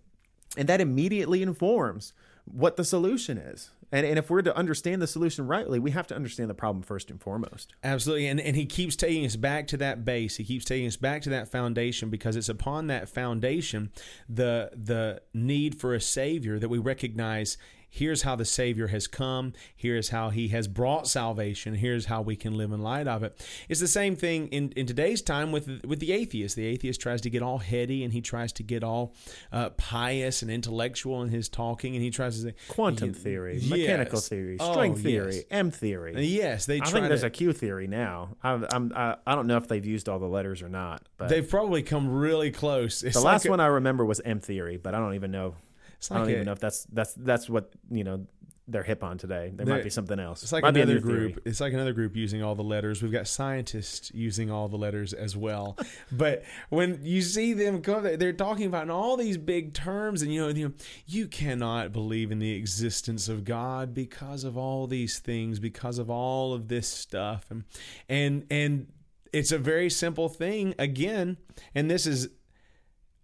And 0.57 0.69
that 0.69 0.79
immediately 0.81 1.41
informs 1.41 2.13
what 2.45 2.77
the 2.77 2.85
solution 2.85 3.37
is. 3.37 3.71
And, 3.91 4.05
and 4.05 4.17
if 4.19 4.29
we're 4.29 4.41
to 4.41 4.55
understand 4.55 5.01
the 5.01 5.07
solution 5.07 5.47
rightly, 5.47 5.79
we 5.79 5.91
have 5.91 6.07
to 6.07 6.15
understand 6.15 6.49
the 6.49 6.55
problem 6.55 6.83
first 6.83 7.09
and 7.11 7.21
foremost. 7.21 7.73
Absolutely. 7.83 8.27
And, 8.27 8.39
and 8.39 8.55
he 8.55 8.65
keeps 8.65 8.95
taking 8.95 9.25
us 9.25 9.35
back 9.35 9.67
to 9.67 9.77
that 9.77 10.05
base. 10.05 10.37
He 10.37 10.43
keeps 10.43 10.65
taking 10.65 10.87
us 10.87 10.97
back 10.97 11.21
to 11.23 11.29
that 11.29 11.49
foundation 11.49 12.09
because 12.09 12.35
it's 12.35 12.49
upon 12.49 12.87
that 12.87 13.07
foundation 13.09 13.91
the 14.27 14.71
the 14.73 15.21
need 15.33 15.79
for 15.79 15.93
a 15.93 16.01
savior 16.01 16.59
that 16.59 16.69
we 16.69 16.77
recognize 16.77 17.57
here's 17.89 18.23
how 18.23 18.35
the 18.35 18.45
Savior 18.45 18.87
has 18.87 19.07
come. 19.07 19.53
Here's 19.75 20.09
how 20.09 20.29
he 20.29 20.49
has 20.49 20.67
brought 20.67 21.07
salvation. 21.07 21.75
Here's 21.75 22.05
how 22.05 22.21
we 22.21 22.35
can 22.35 22.55
live 22.57 22.71
in 22.71 22.81
light 22.81 23.07
of 23.07 23.23
it. 23.23 23.45
It's 23.69 23.79
the 23.79 23.87
same 23.87 24.15
thing 24.15 24.47
in, 24.49 24.71
in 24.71 24.85
today's 24.85 25.21
time 25.21 25.51
with, 25.51 25.83
with 25.85 25.99
the 25.99 26.11
atheist. 26.11 26.55
The 26.55 26.65
atheist 26.65 26.99
tries 27.01 27.21
to 27.21 27.29
get 27.29 27.41
all 27.41 27.59
heady 27.59 28.03
and 28.03 28.11
he 28.13 28.21
tries 28.21 28.51
to 28.53 28.63
get 28.63 28.83
all 28.83 29.13
uh, 29.51 29.69
pious 29.71 30.41
and 30.41 30.51
intellectual 30.51 31.21
in 31.21 31.29
his 31.29 31.49
talking 31.49 31.95
and 31.95 32.03
he 32.03 32.09
tries 32.09 32.37
to 32.37 32.49
say 32.49 32.55
quantum 32.67 33.13
theory, 33.13 33.57
yes. 33.57 33.69
mechanical 33.69 34.19
theory, 34.19 34.57
Oh, 34.59 34.71
string 34.73 34.95
theory, 34.95 35.35
yes. 35.35 35.43
M 35.51 35.71
theory. 35.71 36.25
Yes, 36.25 36.65
they 36.65 36.81
I 36.81 36.85
think 36.85 37.07
there's 37.07 37.21
to, 37.21 37.27
a 37.27 37.29
Q 37.29 37.53
theory 37.53 37.87
now. 37.87 38.35
I, 38.43 38.65
I'm, 38.71 38.91
I, 38.95 39.15
I 39.25 39.35
don't 39.35 39.47
know 39.47 39.57
if 39.57 39.67
they've 39.67 39.85
used 39.85 40.09
all 40.09 40.19
the 40.19 40.25
letters 40.27 40.61
or 40.61 40.69
not, 40.69 41.03
but 41.17 41.29
they've 41.29 41.47
probably 41.49 41.83
come 41.83 42.09
really 42.09 42.51
close. 42.51 43.03
It's 43.03 43.15
the 43.15 43.21
like 43.21 43.33
last 43.33 43.45
a- 43.45 43.49
one 43.51 43.59
I 43.59 43.67
remember 43.67 44.05
was 44.05 44.19
M 44.25 44.39
theory, 44.39 44.77
but 44.77 44.93
I 44.95 44.99
don't 44.99 45.15
even 45.15 45.31
know. 45.31 45.55
It's 45.97 46.11
I 46.11 46.15
don't 46.15 46.23
like 46.25 46.31
a- 46.31 46.35
even 46.35 46.45
know 46.45 46.51
if 46.53 46.59
that's 46.59 46.85
that's 46.85 47.13
that's 47.15 47.49
what 47.49 47.71
you 47.89 48.03
know 48.03 48.25
they're 48.67 48.81
hip 48.81 49.03
on 49.03 49.19
today. 49.19 49.51
There 49.53 49.63
might 49.67 49.83
be 49.83 49.91
something 49.91 50.19
else. 50.19 50.41
It's 50.41 50.51
like 50.51 50.63
Might 50.63 50.75
another 50.75 50.95
new 50.95 50.99
theory. 50.99 51.31
group. 51.33 51.41
It's 51.45 51.61
like 51.61 51.73
another 51.73 51.93
group 51.93 52.15
using 52.15 52.41
all 52.41 52.55
the 52.55 52.63
letters. 52.63 53.03
We've 53.03 53.11
got 53.11 53.27
scientists 53.27 54.11
using 54.11 54.49
all 54.49 54.67
the 54.69 54.75
letters 54.77 55.13
as 55.13 55.37
well. 55.37 55.77
but 56.11 56.41
when 56.69 56.99
you 57.03 57.21
see 57.21 57.53
them 57.53 57.79
they're- 57.83 58.17
they're 58.17 58.33
talking 58.33 58.65
about 58.65 58.89
all 58.89 59.17
these 59.17 59.37
big 59.37 59.75
terms, 59.75 60.23
and 60.23 60.33
you 60.33 60.41
know, 60.41 60.47
you 60.49 60.67
know, 60.69 60.73
you 61.05 61.27
cannot 61.27 61.91
believe 61.93 62.31
in 62.31 62.39
the 62.39 62.53
existence 62.55 63.29
of 63.29 63.43
God 63.45 63.93
because 63.93 64.43
of 64.43 64.57
all 64.57 64.87
these 64.87 65.19
things, 65.19 65.59
because 65.59 65.99
of 65.99 66.09
all 66.09 66.51
of 66.51 66.67
this 66.67 66.87
stuff, 66.87 67.45
and 67.51 67.65
and 68.09 68.47
and 68.49 68.87
it's 69.31 69.51
a 69.51 69.59
very 69.59 69.91
simple 69.91 70.27
thing 70.27 70.73
again, 70.79 71.37
and 71.75 71.91
this 71.91 72.07
is 72.07 72.29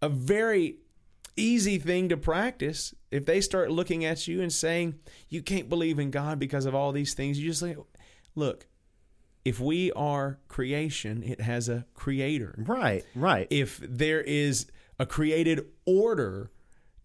a 0.03 0.09
very 0.09 0.75
easy 1.41 1.77
thing 1.77 2.09
to 2.09 2.17
practice. 2.17 2.93
If 3.09 3.25
they 3.25 3.41
start 3.41 3.71
looking 3.71 4.05
at 4.05 4.27
you 4.27 4.41
and 4.41 4.51
saying 4.51 4.95
you 5.29 5.41
can't 5.41 5.69
believe 5.69 5.99
in 5.99 6.11
God 6.11 6.39
because 6.39 6.65
of 6.65 6.75
all 6.75 6.91
these 6.91 7.13
things, 7.13 7.39
you 7.39 7.49
just 7.49 7.61
like, 7.61 7.77
look, 8.35 8.67
if 9.43 9.59
we 9.59 9.91
are 9.93 10.39
creation, 10.47 11.23
it 11.23 11.41
has 11.41 11.67
a 11.67 11.85
creator. 11.93 12.55
Right, 12.57 13.03
right. 13.15 13.47
If 13.49 13.79
there 13.79 14.21
is 14.21 14.67
a 14.99 15.05
created 15.05 15.65
order 15.85 16.51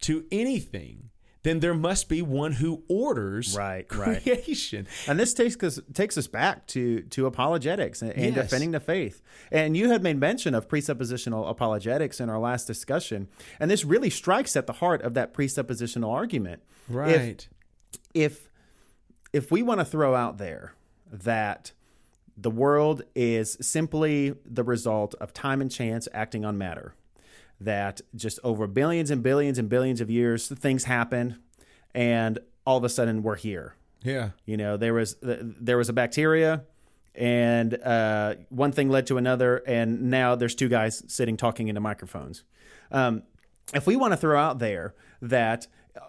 to 0.01 0.25
anything, 0.31 1.09
then 1.43 1.59
there 1.59 1.73
must 1.73 2.09
be 2.09 2.21
one 2.21 2.53
who 2.53 2.83
orders 2.89 3.55
Right, 3.57 3.85
right. 3.95 4.21
creation. 4.21 4.87
And 5.07 5.19
this 5.19 5.33
takes 5.33 5.61
us 5.63 5.79
takes 5.93 6.17
us 6.17 6.27
back 6.27 6.67
to 6.67 7.01
to 7.01 7.25
apologetics 7.25 8.01
and, 8.01 8.11
and 8.11 8.35
Yes. 8.35 8.45
defending 8.45 8.71
the 8.71 8.79
faith. 8.79 9.21
And 9.51 9.77
you 9.77 9.89
had 9.89 10.03
made 10.03 10.17
mention 10.19 10.53
of 10.53 10.67
presuppositional 10.67 11.49
apologetics 11.49 12.19
in 12.19 12.29
our 12.29 12.39
last 12.39 12.65
discussion, 12.65 13.27
and 13.59 13.69
this 13.71 13.85
really 13.85 14.09
strikes 14.09 14.55
at 14.55 14.67
the 14.67 14.73
heart 14.73 15.01
of 15.01 15.13
that 15.13 15.33
presuppositional 15.33 16.11
argument. 16.11 16.61
Right. 16.89 17.47
If 18.13 18.49
if 19.33 19.51
we 19.51 19.61
want 19.61 19.79
to 19.79 19.85
throw 19.85 20.15
out 20.15 20.37
there 20.37 20.73
that 21.11 21.71
the 22.39 22.51
world 22.51 23.01
is 23.15 23.57
simply 23.61 24.33
the 24.45 24.63
result 24.63 25.15
of 25.15 25.33
time 25.33 25.59
and 25.61 25.71
chance 25.71 26.07
acting 26.13 26.45
on 26.45 26.57
matter, 26.57 26.93
that 27.59 28.01
just 28.15 28.39
over 28.43 28.67
billions 28.67 29.09
and 29.09 29.23
billions 29.23 29.57
and 29.57 29.69
billions 29.69 30.01
of 30.01 30.09
years 30.09 30.47
things 30.47 30.83
happen, 30.85 31.39
and 31.93 32.39
all 32.65 32.77
of 32.77 32.83
a 32.83 32.89
sudden 32.89 33.23
we're 33.23 33.35
here. 33.35 33.75
yeah. 34.03 34.29
You 34.45 34.57
know, 34.57 34.77
there 34.77 34.93
was 34.93 35.17
there 35.21 35.77
was 35.77 35.89
a 35.89 35.93
bacteria, 35.93 36.63
and 37.15 37.73
uh, 37.73 38.35
one 38.49 38.71
thing 38.71 38.89
led 38.89 39.07
to 39.07 39.17
another, 39.17 39.57
and 39.65 40.09
now 40.09 40.35
there's 40.35 40.55
two 40.55 40.69
guys 40.69 41.03
sitting 41.07 41.37
talking 41.37 41.67
into 41.67 41.81
microphones. 41.81 42.43
Um, 42.91 43.23
if 43.73 43.85
we 43.87 43.95
want 43.95 44.13
to 44.13 44.17
throw 44.17 44.39
out 44.39 44.59
there 44.59 44.93
that 45.21 45.67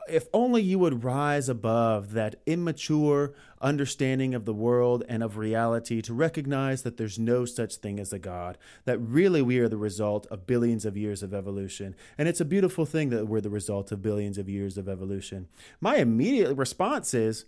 if 0.08 0.26
only 0.32 0.62
you 0.62 0.78
would 0.78 1.04
rise 1.04 1.48
above 1.48 2.12
that 2.12 2.36
immature 2.46 3.32
understanding 3.60 4.34
of 4.34 4.44
the 4.44 4.54
world 4.54 5.04
and 5.08 5.22
of 5.22 5.36
reality 5.36 6.00
to 6.02 6.14
recognize 6.14 6.82
that 6.82 6.96
there's 6.96 7.18
no 7.18 7.44
such 7.44 7.76
thing 7.76 7.98
as 7.98 8.12
a 8.12 8.18
God, 8.18 8.58
that 8.84 8.98
really 8.98 9.42
we 9.42 9.58
are 9.58 9.68
the 9.68 9.76
result 9.76 10.26
of 10.26 10.46
billions 10.46 10.84
of 10.84 10.96
years 10.96 11.22
of 11.22 11.34
evolution. 11.34 11.94
And 12.16 12.28
it's 12.28 12.40
a 12.40 12.44
beautiful 12.44 12.86
thing 12.86 13.10
that 13.10 13.26
we're 13.26 13.40
the 13.40 13.50
result 13.50 13.92
of 13.92 14.02
billions 14.02 14.38
of 14.38 14.48
years 14.48 14.78
of 14.78 14.88
evolution. 14.88 15.48
My 15.80 15.96
immediate 15.96 16.54
response 16.54 17.14
is, 17.14 17.44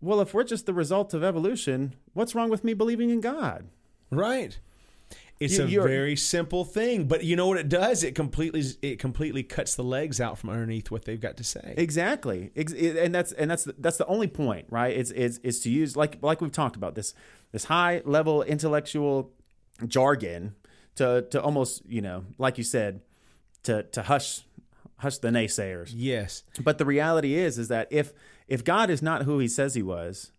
well, 0.00 0.20
if 0.20 0.34
we're 0.34 0.44
just 0.44 0.66
the 0.66 0.74
result 0.74 1.14
of 1.14 1.22
evolution, 1.22 1.94
what's 2.12 2.34
wrong 2.34 2.50
with 2.50 2.64
me 2.64 2.74
believing 2.74 3.10
in 3.10 3.20
God? 3.20 3.66
Right. 4.10 4.58
It's 5.40 5.58
You- 5.58 5.80
a 5.80 5.82
very 5.88 6.14
simple 6.14 6.64
thing, 6.64 7.06
but 7.08 7.24
you 7.24 7.34
know 7.34 7.48
what 7.48 7.58
it 7.58 7.68
does? 7.68 8.04
It 8.04 8.14
completely 8.14 8.62
it 8.80 8.98
completely 9.00 9.42
cuts 9.42 9.74
the 9.74 9.82
legs 9.82 10.20
out 10.20 10.38
from 10.38 10.50
underneath 10.50 10.90
what 10.90 11.04
they've 11.04 11.20
got 11.20 11.36
to 11.38 11.44
say. 11.44 11.74
Exactly, 11.76 12.50
and 12.56 13.12
that's 13.14 13.32
and 13.32 13.50
that's 13.50 13.64
that's 13.78 13.96
the 13.96 14.06
only 14.06 14.28
point, 14.28 14.66
right? 14.70 14.96
It's 14.96 15.10
is 15.10 15.38
is 15.38 15.58
to 15.60 15.70
use 15.70 15.96
like 15.96 16.18
like 16.22 16.40
we've 16.40 16.52
talked 16.52 16.76
about 16.76 16.94
this 16.94 17.12
this 17.50 17.64
high 17.64 18.02
level 18.04 18.42
intellectual 18.44 19.32
jargon 19.88 20.54
to 20.96 21.22
to 21.30 21.42
almost 21.42 21.82
you 21.88 22.00
know 22.00 22.24
like 22.38 22.58
you 22.58 22.64
said 22.64 23.00
to 23.64 23.82
to 23.84 24.02
hush 24.02 24.42
hush 24.98 25.18
the 25.18 25.28
naysayers. 25.28 25.92
yes. 25.94 26.44
But 26.62 26.78
the 26.78 26.84
reality 26.84 27.34
is 27.34 27.58
is 27.58 27.66
that 27.68 27.88
if 27.90 28.12
if 28.46 28.62
God 28.64 28.90
is 28.90 29.02
not 29.02 29.22
who 29.22 29.38
He 29.40 29.48
says 29.48 29.74
He 29.74 29.82
was, 29.82 30.30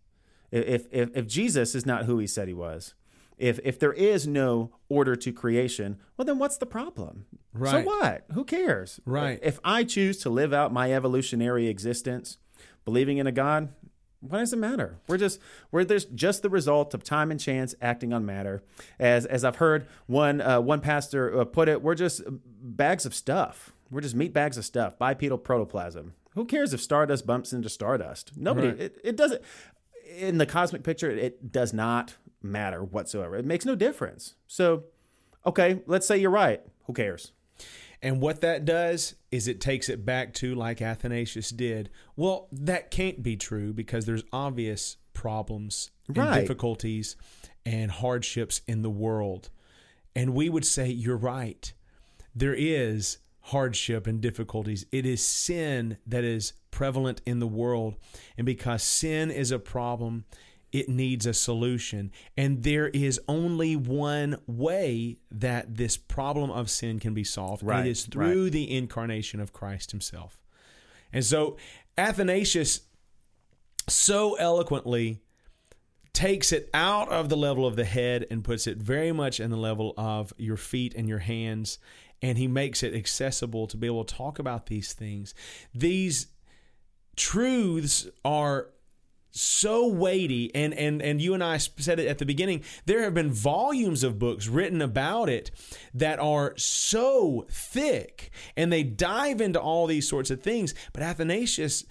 if 0.50 0.86
if 0.90 1.14
if 1.14 1.26
Jesus 1.26 1.74
is 1.74 1.84
not 1.84 2.04
who 2.06 2.18
He 2.18 2.26
said 2.26 2.48
He 2.48 2.54
was, 2.54 2.94
if 3.38 3.58
if 3.64 3.78
there 3.78 3.92
is 3.92 4.26
no 4.26 4.72
order 4.88 5.16
to 5.16 5.32
creation, 5.32 5.98
well 6.16 6.24
then 6.24 6.38
what's 6.38 6.58
the 6.58 6.66
problem? 6.66 7.26
Right. 7.52 7.84
So 7.84 7.90
what? 7.90 8.24
Who 8.32 8.44
cares? 8.44 9.00
Right. 9.04 9.38
If 9.42 9.60
I 9.64 9.84
choose 9.84 10.18
to 10.18 10.30
live 10.30 10.52
out 10.52 10.72
my 10.72 10.92
evolutionary 10.92 11.68
existence, 11.68 12.38
believing 12.84 13.18
in 13.18 13.26
a 13.26 13.32
God, 13.32 13.68
what 14.20 14.38
does 14.38 14.52
it 14.52 14.58
matter? 14.58 14.98
We're 15.06 15.18
just 15.18 15.40
we're 15.70 15.84
there's 15.84 16.06
just 16.06 16.42
the 16.42 16.50
result 16.50 16.94
of 16.94 17.04
time 17.04 17.30
and 17.30 17.38
chance 17.38 17.74
acting 17.80 18.12
on 18.12 18.24
matter. 18.24 18.62
As 18.98 19.26
as 19.26 19.44
I've 19.44 19.56
heard 19.56 19.86
one 20.06 20.40
uh, 20.40 20.60
one 20.60 20.80
pastor 20.80 21.40
uh, 21.40 21.44
put 21.44 21.68
it, 21.68 21.82
we're 21.82 21.94
just 21.94 22.22
bags 22.28 23.06
of 23.06 23.14
stuff. 23.14 23.72
We're 23.90 24.00
just 24.00 24.14
meat 24.14 24.32
bags 24.32 24.56
of 24.56 24.64
stuff. 24.64 24.98
Bipedal 24.98 25.38
protoplasm. 25.38 26.14
Who 26.34 26.44
cares 26.46 26.74
if 26.74 26.80
stardust 26.80 27.26
bumps 27.26 27.52
into 27.52 27.68
stardust? 27.68 28.36
Nobody. 28.36 28.68
Right. 28.68 28.80
It, 28.80 29.00
it 29.04 29.16
doesn't. 29.16 29.42
In 30.16 30.38
the 30.38 30.46
cosmic 30.46 30.82
picture, 30.82 31.10
it 31.10 31.52
does 31.52 31.72
not 31.72 32.16
matter 32.44 32.84
whatsoever. 32.84 33.36
It 33.36 33.44
makes 33.44 33.64
no 33.64 33.74
difference. 33.74 34.34
So, 34.46 34.84
okay, 35.46 35.80
let's 35.86 36.06
say 36.06 36.18
you're 36.18 36.30
right. 36.30 36.60
Who 36.86 36.92
cares? 36.92 37.32
And 38.02 38.20
what 38.20 38.42
that 38.42 38.64
does 38.66 39.14
is 39.32 39.48
it 39.48 39.60
takes 39.60 39.88
it 39.88 40.04
back 40.04 40.34
to 40.34 40.54
like 40.54 40.82
Athanasius 40.82 41.50
did. 41.50 41.88
Well, 42.16 42.48
that 42.52 42.90
can't 42.90 43.22
be 43.22 43.36
true 43.36 43.72
because 43.72 44.04
there's 44.04 44.24
obvious 44.32 44.98
problems 45.14 45.90
and 46.08 46.18
Right. 46.18 46.40
difficulties 46.40 47.16
and 47.64 47.90
hardships 47.90 48.60
in 48.68 48.82
the 48.82 48.90
world. 48.90 49.48
And 50.14 50.34
we 50.34 50.50
would 50.50 50.66
say 50.66 50.88
you're 50.90 51.16
right. 51.16 51.72
There 52.34 52.54
is 52.54 53.18
hardship 53.40 54.06
and 54.06 54.20
difficulties. 54.20 54.84
It 54.92 55.06
is 55.06 55.24
sin 55.24 55.96
that 56.06 56.24
is 56.24 56.52
prevalent 56.70 57.22
in 57.24 57.38
the 57.38 57.46
world. 57.46 57.94
And 58.36 58.44
because 58.44 58.82
sin 58.82 59.30
is 59.30 59.50
a 59.50 59.58
problem, 59.58 60.24
it 60.74 60.88
needs 60.88 61.24
a 61.24 61.32
solution. 61.32 62.10
And 62.36 62.64
there 62.64 62.88
is 62.88 63.20
only 63.28 63.76
one 63.76 64.38
way 64.48 65.18
that 65.30 65.76
this 65.76 65.96
problem 65.96 66.50
of 66.50 66.68
sin 66.68 66.98
can 66.98 67.14
be 67.14 67.22
solved. 67.22 67.62
and 67.62 67.70
Right, 67.70 67.86
it 67.86 67.90
is 67.90 68.04
through 68.06 68.50
the 68.50 68.76
incarnation 68.76 69.40
of 69.40 69.52
Christ 69.52 69.92
himself. 69.92 70.36
And 71.12 71.24
so 71.24 71.56
Athanasius 71.96 72.80
so 73.88 74.34
eloquently 74.34 75.20
takes 76.12 76.50
it 76.50 76.70
out 76.74 77.08
of 77.08 77.28
the 77.28 77.36
level 77.36 77.66
of 77.66 77.76
the 77.76 77.84
head 77.84 78.26
and 78.28 78.42
puts 78.42 78.66
it 78.66 78.76
very 78.76 79.12
much 79.12 79.38
in 79.38 79.50
the 79.50 79.56
level 79.56 79.94
of 79.96 80.32
your 80.36 80.56
feet 80.56 80.92
and 80.96 81.08
your 81.08 81.20
hands. 81.20 81.78
And 82.20 82.36
he 82.36 82.48
makes 82.48 82.82
it 82.82 82.94
accessible 82.94 83.68
to 83.68 83.76
be 83.76 83.86
able 83.86 84.04
to 84.04 84.12
talk 84.12 84.40
about 84.40 84.66
these 84.66 84.92
things. 84.92 85.34
These 85.72 86.26
truths 87.14 88.08
are 88.24 88.70
so 89.36 89.88
weighty 89.88 90.54
and 90.54 90.72
and 90.74 91.02
and 91.02 91.20
you 91.20 91.34
and 91.34 91.42
I 91.42 91.56
said 91.56 91.98
it 91.98 92.06
at 92.06 92.18
the 92.18 92.24
beginning 92.26 92.62
there 92.86 93.02
have 93.02 93.14
been 93.14 93.32
volumes 93.32 94.04
of 94.04 94.16
books 94.16 94.46
written 94.46 94.80
about 94.80 95.28
it 95.28 95.50
that 95.92 96.20
are 96.20 96.54
so 96.56 97.44
thick 97.50 98.30
and 98.56 98.72
they 98.72 98.84
dive 98.84 99.40
into 99.40 99.60
all 99.60 99.88
these 99.88 100.08
sorts 100.08 100.30
of 100.30 100.40
things 100.40 100.72
but 100.92 101.02
Athanasius 101.02 101.84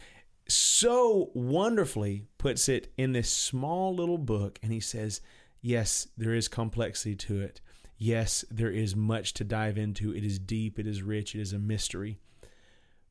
so 0.47 1.31
wonderfully 1.33 2.27
puts 2.37 2.69
it 2.69 2.93
in 2.97 3.11
this 3.11 3.29
small 3.29 3.93
little 3.93 4.17
book 4.17 4.57
and 4.63 4.71
he 4.71 4.79
says 4.79 5.19
yes 5.61 6.07
there 6.17 6.33
is 6.33 6.47
complexity 6.47 7.15
to 7.15 7.41
it. 7.41 7.59
Yes 7.97 8.45
there 8.49 8.71
is 8.71 8.95
much 8.95 9.33
to 9.33 9.43
dive 9.43 9.77
into. 9.77 10.15
It 10.15 10.23
is 10.23 10.39
deep 10.39 10.79
it 10.79 10.87
is 10.87 11.01
rich 11.01 11.35
it 11.35 11.41
is 11.41 11.51
a 11.51 11.59
mystery. 11.59 12.19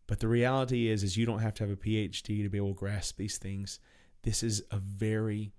But 0.06 0.20
the 0.20 0.28
reality 0.28 0.88
is 0.88 1.02
is 1.02 1.18
you 1.18 1.26
don't 1.26 1.40
have 1.40 1.54
to 1.54 1.64
have 1.64 1.72
a 1.72 1.76
phd 1.76 2.24
to 2.24 2.48
be 2.48 2.56
able 2.56 2.72
to 2.72 2.74
grasp 2.74 3.18
these 3.18 3.36
things 3.36 3.78
this 4.22 4.42
is 4.42 4.62
a 4.70 4.78
very 4.78 5.52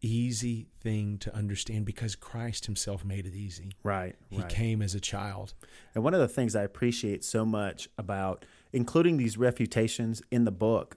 easy 0.00 0.68
thing 0.80 1.18
to 1.18 1.34
understand 1.34 1.84
because 1.84 2.14
christ 2.14 2.66
himself 2.66 3.04
made 3.04 3.26
it 3.26 3.34
easy 3.34 3.72
Right. 3.82 4.14
he 4.30 4.42
came 4.44 4.80
as 4.80 4.94
a 4.94 5.00
child 5.00 5.54
And 5.94 6.04
one 6.04 6.14
of 6.14 6.20
the 6.20 6.28
things 6.28 6.54
I 6.54 6.62
appreciate 6.62 7.24
so 7.24 7.44
much 7.44 7.88
about 7.98 8.44
including 8.72 9.16
these 9.16 9.36
refutations 9.36 10.22
in 10.30 10.44
the 10.44 10.52
book 10.52 10.96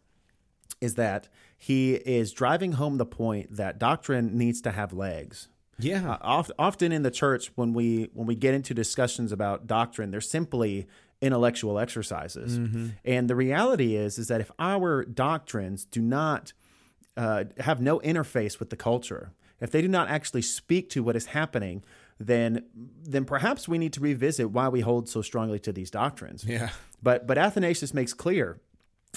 is 0.80 0.96
that 0.96 1.30
he 1.58 1.94
is 1.96 2.32
driving 2.32 2.74
home 2.74 2.98
the 2.98 3.06
point 3.06 3.56
that 3.56 3.80
doctrine 3.80 4.38
needs 4.38 4.62
to 4.62 4.72
have 4.72 4.94
legs. 4.94 5.48
Yeah. 5.80 6.12
Uh, 6.14 6.18
oft, 6.22 6.52
often 6.60 6.92
in 6.92 7.04
the 7.04 7.12
church, 7.12 7.52
when 7.56 7.74
we 7.74 8.10
when 8.14 8.26
we 8.28 8.36
get 8.36 8.54
into 8.56 8.74
discussions 8.74 9.32
about 9.32 9.68
doctrine, 9.68 10.10
they're 10.12 10.22
simply 10.22 10.88
intellectual 11.22 11.78
exercises. 11.80 12.58
And 13.06 13.30
the 13.30 13.36
reality 13.36 13.96
is 13.96 14.18
is 14.18 14.28
that 14.28 14.42
if 14.42 14.52
our 14.60 15.06
doctrines 15.06 15.86
do 15.86 16.02
not 16.02 16.54
uh, 17.18 17.46
have 17.60 17.82
no 17.82 18.00
interface 18.00 18.60
with 18.60 18.70
the 18.70 18.76
culture, 18.76 19.32
if 19.60 19.72
they 19.72 19.82
do 19.82 19.88
not 19.88 20.10
actually 20.10 20.42
speak 20.42 20.90
to 20.92 21.04
what 21.04 21.16
is 21.16 21.28
happening, 21.28 21.84
then 22.20 22.64
then 23.04 23.26
perhaps 23.26 23.68
we 23.68 23.78
need 23.78 23.94
to 23.94 24.00
revisit 24.00 24.52
why 24.52 24.68
we 24.70 24.82
hold 24.82 25.10
so 25.10 25.22
strongly 25.22 25.60
to 25.60 25.72
these 25.72 25.92
doctrines. 25.92 26.44
Yeah. 26.46 26.70
But 27.02 27.26
but 27.28 27.38
Athanasius 27.38 27.94
makes 27.94 28.14
clear 28.14 28.60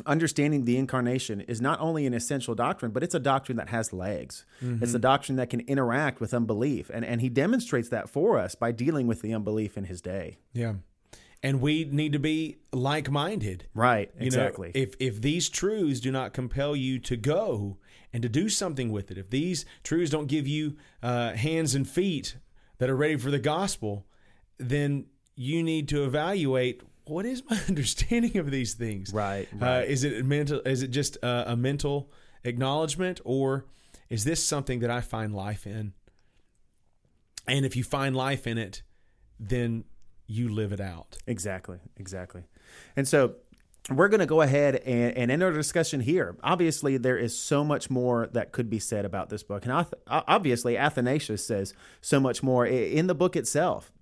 understanding 0.06 0.64
the 0.64 0.76
incarnation 0.76 1.40
is 1.42 1.60
not 1.60 1.80
only 1.80 2.04
an 2.04 2.14
essential 2.14 2.54
doctrine, 2.56 2.90
but 2.90 3.02
it's 3.04 3.14
a 3.14 3.20
doctrine 3.20 3.56
that 3.58 3.68
has 3.68 3.92
legs. 3.92 4.44
It's 4.60 4.92
a 4.92 4.98
doctrine 4.98 5.36
that 5.36 5.50
can 5.50 5.60
interact 5.60 6.20
with 6.20 6.34
unbelief. 6.34 6.90
And 6.92 7.04
and 7.04 7.20
he 7.20 7.28
demonstrates 7.28 7.88
that 7.90 8.08
for 8.10 8.38
us 8.38 8.54
by 8.54 8.72
dealing 8.72 9.06
with 9.06 9.22
the 9.22 9.32
unbelief 9.32 9.76
in 9.76 9.84
his 9.84 10.00
day. 10.00 10.38
Yeah. 10.52 10.74
And 11.42 11.60
we 11.60 11.84
need 11.84 12.12
to 12.12 12.18
be 12.18 12.56
like 12.72 13.10
minded. 13.10 13.66
Right. 13.74 14.10
You 14.18 14.26
Exactly. 14.26 14.68
know, 14.68 14.80
if 14.80 14.94
if 14.98 15.20
these 15.20 15.48
truths 15.48 16.00
do 16.00 16.10
not 16.10 16.32
compel 16.32 16.74
you 16.74 16.98
to 17.00 17.16
go 17.16 17.76
and 18.14 18.22
to 18.22 18.28
do 18.30 18.48
something 18.48 18.90
with 18.90 19.10
it, 19.10 19.18
if 19.18 19.28
these 19.28 19.66
truths 19.82 20.10
don't 20.10 20.28
give 20.28 20.46
you 20.48 20.76
uh, 21.02 21.32
hands 21.32 21.74
and 21.74 21.86
feet 21.86 22.36
that 22.78 22.88
are 22.88 22.96
ready 22.96 23.16
for 23.16 23.30
the 23.30 23.38
gospel, 23.40 24.06
then 24.56 25.06
you 25.34 25.62
need 25.62 25.88
to 25.88 26.04
evaluate 26.04 26.80
what 27.06 27.26
is 27.26 27.42
my 27.50 27.60
understanding 27.68 28.38
of 28.38 28.50
these 28.50 28.74
things. 28.74 29.12
Right, 29.12 29.48
Uh, 29.52 29.56
right. 29.66 29.88
is 29.88 30.04
it 30.04 30.24
mental? 30.24 30.60
Is 30.64 30.82
it 30.82 30.88
just 30.92 31.16
a, 31.16 31.52
a 31.52 31.56
mental 31.56 32.10
acknowledgement, 32.44 33.20
or 33.24 33.66
is 34.08 34.24
this 34.24 34.42
something 34.42 34.78
that 34.80 34.90
I 34.90 35.00
find 35.00 35.34
life 35.34 35.66
in? 35.66 35.92
And 37.46 37.66
if 37.66 37.76
you 37.76 37.84
find 37.84 38.16
life 38.16 38.46
in 38.46 38.56
it, 38.58 38.82
then 39.38 39.84
you 40.26 40.48
live 40.48 40.72
it 40.72 40.80
out. 40.80 41.18
Exactly, 41.26 41.78
exactly. 41.96 42.44
And 42.96 43.06
so 43.06 43.34
we're 43.90 44.08
going 44.08 44.20
to 44.20 44.26
go 44.26 44.40
ahead 44.40 44.76
and, 44.76 45.16
and 45.16 45.30
end 45.30 45.42
our 45.42 45.50
discussion 45.50 46.00
here. 46.00 46.36
Obviously, 46.42 46.96
there 46.96 47.18
is 47.18 47.38
so 47.38 47.62
much 47.62 47.90
more 47.90 48.28
that 48.32 48.52
could 48.52 48.70
be 48.70 48.78
said 48.78 49.04
about 49.04 49.28
this 49.28 49.42
book. 49.42 49.66
And 49.66 49.86
obviously, 50.08 50.78
Athanasius 50.78 51.46
says 51.46 51.74
so 52.00 52.18
much 52.18 52.42
more 52.42 52.66
in 52.66 53.08
the 53.08 53.14
book 53.14 53.36
itself. 53.36 53.92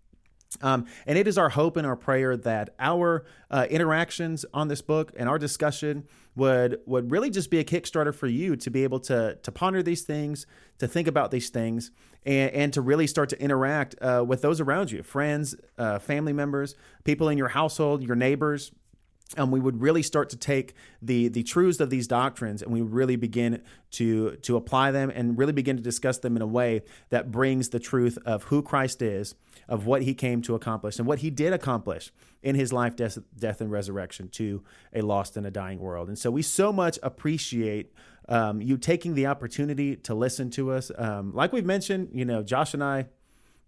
Um, 0.61 0.87
and 1.07 1.19
it 1.19 1.27
is 1.27 1.39
our 1.39 1.49
hope 1.49 1.77
and 1.77 1.87
our 1.87 1.97
prayer 1.97 2.37
that 2.37 2.75
our 2.79 3.25
uh, 3.51 3.67
interactions 3.71 4.45
on 4.53 4.69
this 4.69 4.83
book 4.83 5.13
and 5.17 5.29
our 5.29 5.39
discussion 5.39 6.07
would 6.35 6.79
would 6.87 7.11
really 7.11 7.31
just 7.31 7.51
be 7.51 7.59
a 7.59 7.65
kickstarter 7.65 8.15
for 8.15 8.27
you 8.27 8.57
to 8.57 8.71
be 8.71 8.85
able 8.85 9.01
to 9.01 9.39
to 9.43 9.53
ponder 9.53 9.83
these 9.83 10.03
things, 10.03 10.47
to 10.79 10.87
think 10.87 11.09
about 11.09 11.31
these 11.31 11.49
things, 11.49 11.91
and, 12.25 12.51
and 12.53 12.73
to 12.75 12.81
really 12.81 13.07
start 13.07 13.31
to 13.31 13.41
interact 13.41 13.95
uh, 14.03 14.25
with 14.27 14.43
those 14.43 14.61
around 14.61 14.91
you, 14.91 15.03
friends, 15.03 15.55
uh, 15.79 15.99
family 15.99 16.33
members, 16.33 16.75
people 17.05 17.29
in 17.29 17.39
your 17.39 17.49
household, 17.49 18.03
your 18.03 18.17
neighbors, 18.17 18.73
and 19.37 19.51
we 19.51 19.61
would 19.61 19.81
really 19.81 20.03
start 20.03 20.31
to 20.31 20.37
take 20.37 20.75
the 21.01 21.29
the 21.29 21.43
truths 21.43 21.81
of 21.81 21.91
these 21.91 22.07
doctrines 22.07 22.63
and 22.63 22.73
we 22.73 22.81
really 22.81 23.17
begin 23.17 23.63
to 23.93 24.37
to 24.37 24.57
apply 24.57 24.91
them 24.91 25.11
and 25.11 25.39
really 25.39 25.53
begin 25.53 25.77
to 25.77 25.83
discuss 25.83 26.19
them 26.19 26.37
in 26.37 26.43
a 26.43 26.47
way 26.47 26.83
that 27.11 27.31
brings 27.31 27.71
the 27.71 27.81
truth 27.81 28.19
of 28.25 28.45
who 28.45 28.63
Christ 28.63 29.03
is, 29.03 29.35
of 29.69 29.87
what 29.87 30.03
he 30.03 30.15
came 30.15 30.43
to 30.43 30.55
accomplish 30.55 30.99
and 30.99 31.07
what 31.07 31.21
he 31.21 31.31
did 31.31 31.53
accomplish 31.53 32.13
in 32.43 32.57
his 32.57 32.73
life, 32.73 32.97
death, 32.97 33.19
death 33.37 33.61
and 33.61 33.71
resurrection 33.71 34.29
to 34.29 34.63
a 34.93 35.01
lost 35.01 35.37
and 35.37 35.47
a 35.47 35.51
dying 35.51 35.79
world. 35.79 36.09
And 36.09 36.19
so 36.19 36.31
we 36.31 36.43
so 36.43 36.73
much 36.73 36.99
appreciate 37.03 37.93
um, 38.29 38.61
you 38.61 38.77
taking 38.77 39.15
the 39.15 39.27
opportunity 39.27 39.97
to 39.97 40.15
listen 40.15 40.51
to 40.51 40.73
us. 40.73 40.91
Um, 40.97 41.33
like 41.35 41.53
we've 41.53 41.67
mentioned, 41.67 42.11
you 42.13 42.25
know, 42.25 42.43
Josh 42.43 42.75
and 42.75 42.83
I 42.83 43.07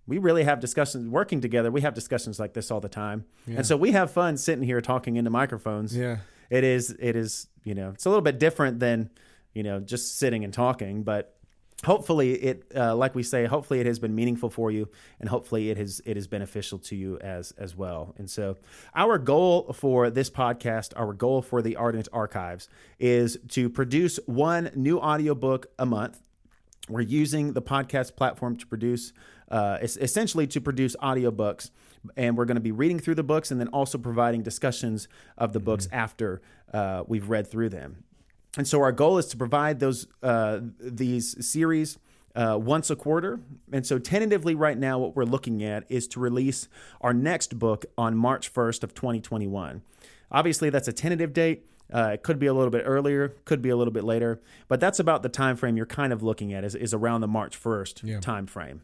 we 0.06 0.18
really 0.18 0.44
have 0.44 0.60
discussions 0.60 1.08
working 1.08 1.40
together. 1.40 1.70
We 1.70 1.80
have 1.80 1.94
discussions 1.94 2.38
like 2.38 2.52
this 2.52 2.70
all 2.70 2.80
the 2.80 2.88
time, 2.88 3.24
and 3.46 3.66
so 3.66 3.76
we 3.76 3.92
have 3.92 4.10
fun 4.10 4.36
sitting 4.36 4.64
here 4.64 4.80
talking 4.80 5.16
into 5.16 5.30
microphones. 5.30 5.96
Yeah. 5.96 6.18
it 6.50 6.64
is. 6.64 6.94
It 6.98 7.16
is. 7.16 7.48
You 7.64 7.74
know, 7.74 7.90
it's 7.90 8.04
a 8.04 8.10
little 8.10 8.22
bit 8.22 8.38
different 8.38 8.80
than 8.80 9.10
you 9.54 9.62
know 9.62 9.80
just 9.80 10.18
sitting 10.18 10.44
and 10.44 10.52
talking, 10.52 11.02
but 11.02 11.34
hopefully 11.84 12.32
it, 12.34 12.64
uh, 12.74 12.94
like 12.94 13.14
we 13.14 13.22
say, 13.22 13.46
hopefully 13.46 13.80
it 13.80 13.86
has 13.86 13.98
been 13.98 14.14
meaningful 14.14 14.50
for 14.50 14.70
you, 14.70 14.88
and 15.20 15.28
hopefully 15.28 15.70
it 15.70 15.76
has 15.76 16.00
it 16.04 16.16
is 16.16 16.26
beneficial 16.26 16.78
to 16.78 16.96
you 16.96 17.18
as 17.20 17.52
as 17.52 17.76
well. 17.76 18.14
And 18.18 18.28
so, 18.28 18.56
our 18.94 19.18
goal 19.18 19.72
for 19.72 20.10
this 20.10 20.30
podcast, 20.30 20.92
our 20.96 21.12
goal 21.12 21.42
for 21.42 21.62
the 21.62 21.76
Ardent 21.76 22.08
Archives, 22.12 22.68
is 22.98 23.38
to 23.50 23.68
produce 23.70 24.18
one 24.26 24.70
new 24.74 24.98
audiobook 24.98 25.66
a 25.78 25.86
month 25.86 26.20
we're 26.88 27.00
using 27.00 27.52
the 27.52 27.62
podcast 27.62 28.16
platform 28.16 28.56
to 28.56 28.66
produce 28.66 29.12
uh, 29.50 29.78
essentially 29.82 30.46
to 30.48 30.60
produce 30.60 30.96
audiobooks. 30.96 31.70
And 32.16 32.36
we're 32.36 32.44
going 32.44 32.56
to 32.56 32.60
be 32.60 32.72
reading 32.72 32.98
through 32.98 33.14
the 33.14 33.22
books 33.22 33.50
and 33.50 33.60
then 33.60 33.68
also 33.68 33.98
providing 33.98 34.42
discussions 34.42 35.08
of 35.38 35.52
the 35.52 35.60
books 35.60 35.88
after 35.92 36.42
uh, 36.72 37.04
we've 37.06 37.28
read 37.28 37.46
through 37.46 37.70
them. 37.70 38.04
And 38.56 38.68
so 38.68 38.82
our 38.82 38.92
goal 38.92 39.18
is 39.18 39.26
to 39.26 39.36
provide 39.36 39.80
those 39.80 40.06
uh, 40.22 40.60
these 40.78 41.46
series 41.46 41.98
uh, 42.34 42.58
once 42.60 42.90
a 42.90 42.96
quarter. 42.96 43.40
And 43.72 43.86
so 43.86 43.98
tentatively 43.98 44.54
right 44.54 44.76
now 44.76 44.98
what 44.98 45.16
we're 45.16 45.24
looking 45.24 45.62
at 45.64 45.84
is 45.88 46.06
to 46.08 46.20
release 46.20 46.68
our 47.00 47.14
next 47.14 47.58
book 47.58 47.86
on 47.96 48.16
march 48.16 48.52
1st 48.52 48.82
of 48.82 48.94
2021 48.94 49.82
obviously 50.34 50.68
that's 50.68 50.88
a 50.88 50.92
tentative 50.92 51.32
date 51.32 51.66
uh, 51.92 52.10
it 52.14 52.22
could 52.22 52.38
be 52.38 52.46
a 52.46 52.54
little 52.54 52.70
bit 52.70 52.82
earlier, 52.86 53.28
could 53.44 53.60
be 53.62 53.68
a 53.70 53.76
little 53.76 53.92
bit 53.92 54.04
later, 54.04 54.40
but 54.68 54.80
that's 54.80 54.98
about 54.98 55.22
the 55.22 55.28
time 55.28 55.56
frame 55.56 55.76
you're 55.76 55.86
kind 55.86 56.12
of 56.12 56.22
looking 56.22 56.52
at 56.52 56.64
is, 56.64 56.74
is 56.74 56.94
around 56.94 57.20
the 57.20 57.28
March 57.28 57.60
1st 57.60 58.02
Yeah. 58.02 58.20
time 58.20 58.46
frame. 58.46 58.82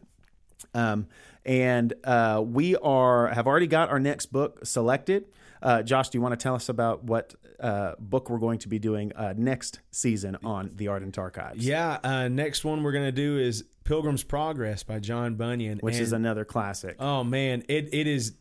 Um, 0.73 1.07
and 1.45 1.93
uh, 2.03 2.43
we 2.45 2.75
are 2.77 3.27
have 3.29 3.47
already 3.47 3.67
got 3.67 3.89
our 3.89 3.99
next 3.99 4.27
book 4.27 4.65
selected. 4.65 5.25
Uh, 5.61 5.81
Josh, 5.83 6.09
do 6.09 6.17
you 6.17 6.21
want 6.21 6.33
to 6.39 6.41
tell 6.41 6.55
us 6.55 6.69
about 6.69 7.03
what 7.03 7.33
uh, 7.59 7.93
book 7.99 8.29
we're 8.29 8.37
going 8.39 8.59
to 8.59 8.67
be 8.67 8.79
doing 8.79 9.11
uh, 9.15 9.33
next 9.35 9.79
season 9.91 10.37
on 10.43 10.71
the 10.75 10.87
Ardent 10.87 11.17
Archives? 11.17 11.65
Yeah. 11.65 11.97
Uh, 12.03 12.27
next 12.27 12.63
one 12.63 12.83
we're 12.83 12.91
gonna 12.91 13.11
do 13.11 13.37
is 13.39 13.63
Pilgrim's 13.83 14.23
Progress 14.23 14.83
by 14.83 14.99
John 14.99 15.35
Bunyan, 15.35 15.79
which 15.79 15.97
is 15.97 16.13
another 16.13 16.45
classic. 16.45 16.95
Oh 16.99 17.23
man, 17.23 17.63
it 17.67 17.89
it 17.91 18.05
is 18.07 18.33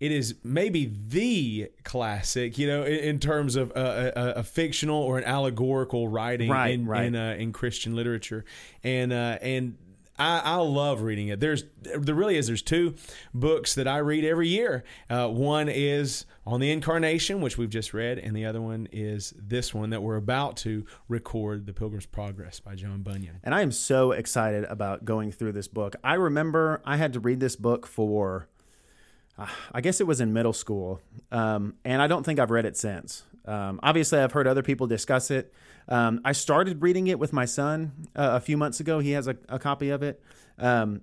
it 0.00 0.10
is 0.10 0.34
maybe 0.42 0.90
the 1.08 1.70
classic, 1.84 2.58
you 2.58 2.66
know, 2.66 2.82
in, 2.82 2.98
in 2.98 3.18
terms 3.20 3.54
of 3.54 3.70
a, 3.76 4.12
a, 4.16 4.40
a 4.40 4.42
fictional 4.42 5.00
or 5.02 5.18
an 5.18 5.24
allegorical 5.24 6.08
writing 6.08 6.50
Right, 6.50 6.74
in 6.74 6.86
right. 6.86 7.04
in, 7.04 7.14
uh, 7.14 7.36
in 7.38 7.52
Christian 7.52 7.94
literature, 7.94 8.44
and 8.82 9.12
uh, 9.12 9.38
and. 9.42 9.76
I, 10.18 10.42
I 10.44 10.56
love 10.56 11.00
reading 11.00 11.28
it. 11.28 11.40
There's 11.40 11.64
there 11.80 12.14
really 12.14 12.36
is. 12.36 12.46
There's 12.46 12.60
two 12.60 12.94
books 13.32 13.74
that 13.76 13.88
I 13.88 13.96
read 13.98 14.22
every 14.22 14.48
year. 14.48 14.84
Uh, 15.08 15.28
one 15.28 15.70
is 15.70 16.26
on 16.46 16.60
the 16.60 16.70
Incarnation, 16.70 17.40
which 17.40 17.56
we've 17.56 17.70
just 17.70 17.94
read, 17.94 18.18
and 18.18 18.36
the 18.36 18.44
other 18.44 18.60
one 18.60 18.86
is 18.92 19.32
this 19.38 19.72
one 19.72 19.88
that 19.90 20.02
we're 20.02 20.16
about 20.16 20.58
to 20.58 20.84
record, 21.08 21.64
"The 21.64 21.72
Pilgrim's 21.72 22.04
Progress" 22.04 22.60
by 22.60 22.74
John 22.74 23.00
Bunyan. 23.00 23.40
And 23.42 23.54
I 23.54 23.62
am 23.62 23.72
so 23.72 24.12
excited 24.12 24.64
about 24.64 25.06
going 25.06 25.32
through 25.32 25.52
this 25.52 25.68
book. 25.68 25.96
I 26.04 26.16
remember 26.16 26.82
I 26.84 26.98
had 26.98 27.14
to 27.14 27.20
read 27.20 27.40
this 27.40 27.56
book 27.56 27.86
for, 27.86 28.46
I 29.74 29.80
guess 29.80 30.00
it 30.00 30.06
was 30.06 30.20
in 30.20 30.32
middle 30.32 30.52
school, 30.52 31.00
um, 31.30 31.74
and 31.84 32.00
I 32.02 32.06
don't 32.06 32.24
think 32.24 32.38
I've 32.38 32.50
read 32.50 32.66
it 32.66 32.76
since. 32.76 33.24
Um, 33.46 33.80
obviously, 33.82 34.18
I've 34.18 34.32
heard 34.32 34.46
other 34.46 34.62
people 34.62 34.86
discuss 34.86 35.30
it. 35.30 35.52
Um, 35.88 36.20
I 36.24 36.32
started 36.32 36.82
reading 36.82 37.06
it 37.08 37.18
with 37.18 37.32
my 37.32 37.46
son 37.46 37.92
uh, 38.14 38.30
a 38.34 38.40
few 38.40 38.56
months 38.56 38.80
ago. 38.80 39.00
He 39.00 39.12
has 39.12 39.26
a, 39.26 39.36
a 39.48 39.58
copy 39.58 39.90
of 39.90 40.02
it, 40.02 40.22
um, 40.58 41.00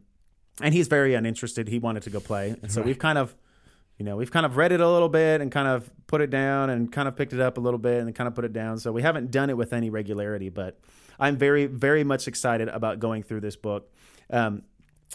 and 0.62 0.74
he's 0.74 0.88
very 0.88 1.14
uninterested. 1.14 1.68
He 1.68 1.80
wanted 1.80 2.04
to 2.04 2.10
go 2.10 2.20
play, 2.20 2.56
and 2.62 2.72
so 2.72 2.82
we've 2.82 3.00
kind 3.00 3.18
of, 3.18 3.36
you 3.98 4.06
know, 4.06 4.16
we've 4.16 4.32
kind 4.32 4.46
of 4.46 4.56
read 4.56 4.72
it 4.72 4.80
a 4.80 4.90
little 4.90 5.10
bit 5.10 5.42
and 5.42 5.52
kind 5.52 5.68
of 5.68 5.90
put 6.08 6.22
it 6.22 6.30
down 6.30 6.70
and 6.70 6.92
kind 6.92 7.08
of 7.08 7.16
picked 7.16 7.34
it 7.34 7.42
up 7.42 7.58
a 7.58 7.62
little 7.62 7.80
bit 7.80 8.02
and 8.02 8.16
kind 8.16 8.28
of 8.28 8.36
put 8.36 8.46
it 8.46 8.54
down. 8.54 8.80
So 8.80 8.92
we 8.92 9.02
haven't 9.02 9.32
done 9.32 9.50
it 9.50 9.58
with 9.58 9.74
any 9.74 9.90
regularity, 9.90 10.50
but 10.50 10.80
I'm 11.20 11.38
very, 11.38 11.66
very 11.66 12.04
much 12.04 12.28
excited 12.28 12.70
about 12.70 13.00
going 13.00 13.24
through 13.24 13.42
this 13.42 13.56
book. 13.56 13.92
Um, 14.30 14.64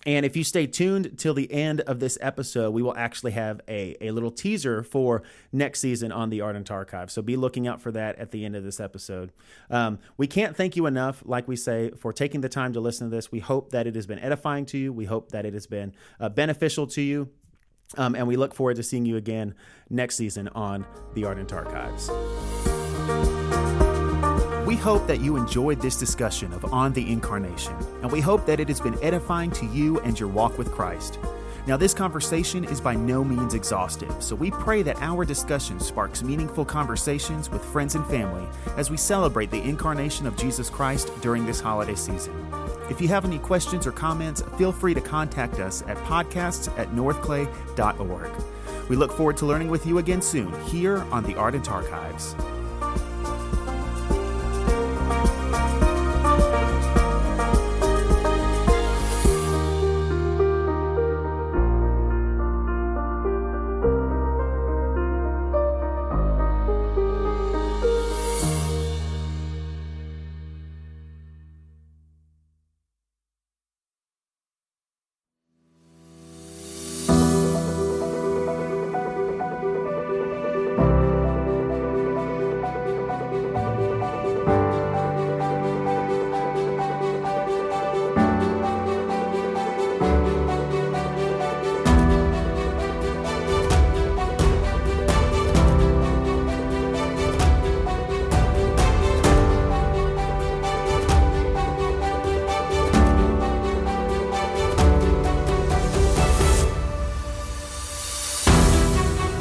and 0.05 0.27
if 0.27 0.37
you 0.37 0.43
stay 0.43 0.67
tuned 0.67 1.19
till 1.19 1.35
the 1.35 1.51
end 1.53 1.81
of 1.83 2.01
this 2.01 2.19
episode, 2.21 2.71
we 2.71 2.83
will 2.83 2.97
actually 2.97 3.33
have 3.33 3.61
a, 3.69 3.97
a 4.01 4.11
little 4.11 4.33
teaser 4.33 4.83
for 4.83 5.23
next 5.53 5.81
season 5.81 6.11
on 6.11 6.31
the 6.31 6.41
Ardent 6.41 6.71
Archive. 6.71 7.11
So 7.11 7.23
be 7.23 7.37
looking 7.37 7.69
out 7.69 7.81
for 7.81 7.93
that 7.93 8.19
at 8.19 8.31
the 8.31 8.45
end 8.45 8.57
of 8.57 8.65
this 8.65 8.81
episode. 8.81 9.33
Um, 9.71 9.99
we 10.17 10.27
can't 10.27 10.57
thank 10.57 10.75
you 10.75 10.87
enough, 10.87 11.23
like 11.25 11.47
we 11.47 11.57
say, 11.57 11.91
for 11.91 12.13
taking 12.13 12.41
the 12.41 12.49
time 12.49 12.73
to 12.73 12.81
listen 12.81 13.11
to 13.11 13.15
this. 13.15 13.31
We 13.31 13.39
hope 13.39 13.71
that 13.71 13.87
it 13.87 13.95
has 13.95 14.07
been 14.07 14.19
edifying 14.19 14.67
to 14.67 14.79
you. 14.79 14.93
We 14.93 15.05
hope 15.05 15.31
that 15.31 15.47
it 15.47 15.55
has 15.55 15.67
been 15.67 15.93
uh, 16.19 16.31
beneficial 16.31 16.87
to 16.89 17.03
you. 17.03 17.29
Um, 17.97 18.15
and 18.15 18.27
we 18.27 18.37
look 18.37 18.55
forward 18.55 18.77
to 18.77 18.83
seeing 18.83 19.07
you 19.07 19.17
again 19.17 19.55
next 19.91 20.17
season 20.17 20.49
on 20.49 20.87
the 21.15 21.27
Ardent 21.27 21.53
Archives. 21.53 22.11
We 24.73 24.79
hope 24.79 25.07
that 25.07 25.21
you 25.21 25.37
enjoyed 25.37 25.83
this 25.83 25.99
discussion 25.99 26.51
of 26.55 26.65
On 26.73 26.95
the 26.95 27.13
Incarnation, 27.13 27.77
and 28.01 28.11
we 28.11 28.23
hope 28.23 28.47
that 28.47 28.59
it 28.59 28.69
has 28.69 28.81
been 28.81 28.99
edifying 29.03 29.51
to 29.51 29.67
you 29.67 30.01
and 30.01 30.19
your 30.19 30.31
walk 30.31 30.57
with 30.57 30.73
Christ. 30.73 31.19
Now, 31.67 31.77
this 31.77 31.93
conversation 31.93 32.65
is 32.65 32.81
by 32.81 32.95
no 32.95 33.23
means 33.23 33.53
exhaustive, 33.53 34.23
so 34.23 34.35
we 34.35 34.51
pray 34.51 34.81
that 34.81 34.97
our 35.03 35.27
discussion 35.27 35.79
sparks 35.79 36.23
meaningful 36.23 36.65
conversations 36.65 37.51
with 37.51 37.63
friends 37.63 37.97
and 37.97 38.07
family 38.07 38.49
as 38.79 38.91
we 38.91 38.97
celebrate 38.97 39.51
the 39.51 39.61
incarnation 39.61 40.27
of 40.27 40.39
Jesus 40.39 40.71
Christ 40.71 41.13
during 41.21 41.45
this 41.45 41.61
holiday 41.61 41.95
season. 41.95 42.35
If 42.89 42.99
you 42.99 43.09
have 43.09 43.27
any 43.27 43.41
questions 43.41 43.87
or 43.87 43.93
comments, 43.93 44.41
feel 44.57 44.73
free 44.73 44.95
to 44.95 45.03
contact 45.03 45.61
us 45.61 45.83
at 45.83 45.99
podcasts 45.99 46.75
at 46.79 46.89
northclay.org. 46.93 48.31
We 48.89 48.97
look 48.97 49.13
forward 49.13 49.37
to 49.37 49.45
learning 49.45 49.69
with 49.69 49.85
you 49.85 49.99
again 49.99 50.23
soon 50.23 50.51
here 50.63 51.01
on 51.13 51.25
the 51.25 51.35
Ardent 51.35 51.71
Archives. 51.71 52.35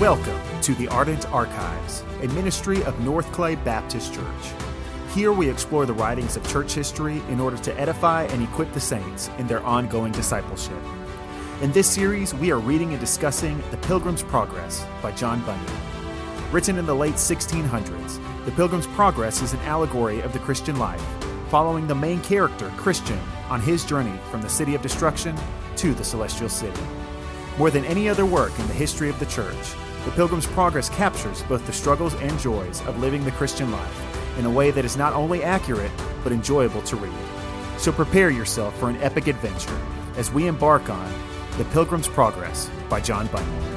Welcome 0.02 0.42
to 0.64 0.74
the 0.74 0.88
Ardent 0.88 1.32
Archives, 1.32 2.04
a 2.24 2.28
ministry 2.30 2.84
of 2.86 3.00
North 3.02 3.32
Clay 3.32 3.54
Baptist 3.54 4.16
Church. 4.16 4.52
Here 5.14 5.32
we 5.32 5.48
explore 5.48 5.86
the 5.86 5.94
writings 5.94 6.36
of 6.36 6.48
church 6.50 6.74
history 6.74 7.22
in 7.30 7.40
order 7.40 7.58
to 7.58 7.80
edify 7.80 8.24
and 8.24 8.42
equip 8.42 8.74
the 8.74 8.80
saints 8.80 9.30
in 9.38 9.46
their 9.46 9.64
ongoing 9.64 10.12
discipleship. 10.12 10.82
In 11.62 11.72
this 11.72 11.88
series, 11.88 12.34
we 12.34 12.52
are 12.52 12.58
reading 12.58 12.90
and 12.90 13.00
discussing 13.00 13.62
The 13.70 13.78
Pilgrim's 13.78 14.24
Progress 14.24 14.84
by 15.04 15.12
John 15.12 15.40
Bunyan. 15.42 15.72
Written 16.52 16.80
in 16.80 16.88
the 16.88 16.96
late 16.96 17.14
1600s, 17.14 18.46
The 18.46 18.52
Pilgrim's 18.54 18.88
Progress 18.88 19.44
is 19.44 19.54
an 19.54 19.60
allegory 19.60 20.22
of 20.22 20.34
the 20.34 20.40
Christian 20.40 20.80
life, 20.80 21.06
following 21.50 21.86
the 21.86 21.94
main 21.94 22.22
character, 22.22 22.72
Christian, 22.76 23.20
on 23.50 23.62
his 23.62 23.86
journey 23.86 24.18
from 24.32 24.42
the 24.42 24.50
city 24.50 24.74
of 24.74 24.82
destruction 24.82 25.38
to 25.76 25.94
the 25.94 26.04
celestial 26.04 26.50
city. 26.50 26.82
More 27.60 27.70
than 27.70 27.86
any 27.86 28.10
other 28.10 28.26
work 28.26 28.58
in 28.58 28.66
the 28.66 28.74
history 28.74 29.08
of 29.08 29.20
the 29.20 29.28
church, 29.28 29.76
the 30.06 30.12
Pilgrim's 30.12 30.48
Progress 30.48 30.90
captures 30.90 31.44
both 31.44 31.66
the 31.66 31.74
struggles 31.74 32.16
and 32.16 32.40
joys 32.40 32.82
of 32.88 33.00
living 33.00 33.24
the 33.24 33.32
Christian 33.32 33.72
life 33.72 34.38
in 34.38 34.46
a 34.46 34.50
way 34.50 34.72
that 34.72 34.86
is 34.86 34.98
not 34.98 35.14
only 35.14 35.44
accurate, 35.44 35.92
but 36.24 36.32
enjoyable 36.32 36.82
to 36.84 36.96
read. 36.96 37.14
So 37.78 37.92
prepare 37.92 38.30
yourself 38.30 38.78
for 38.80 38.90
an 38.90 38.98
epic 38.98 39.28
adventure 39.28 39.80
as 40.18 40.32
we 40.32 40.48
embark 40.48 40.90
on 40.90 41.14
The 41.58 41.66
Pilgrim's 41.66 42.08
Progress 42.08 42.70
by 42.90 43.00
John 43.00 43.28
Bunyan. 43.28 43.71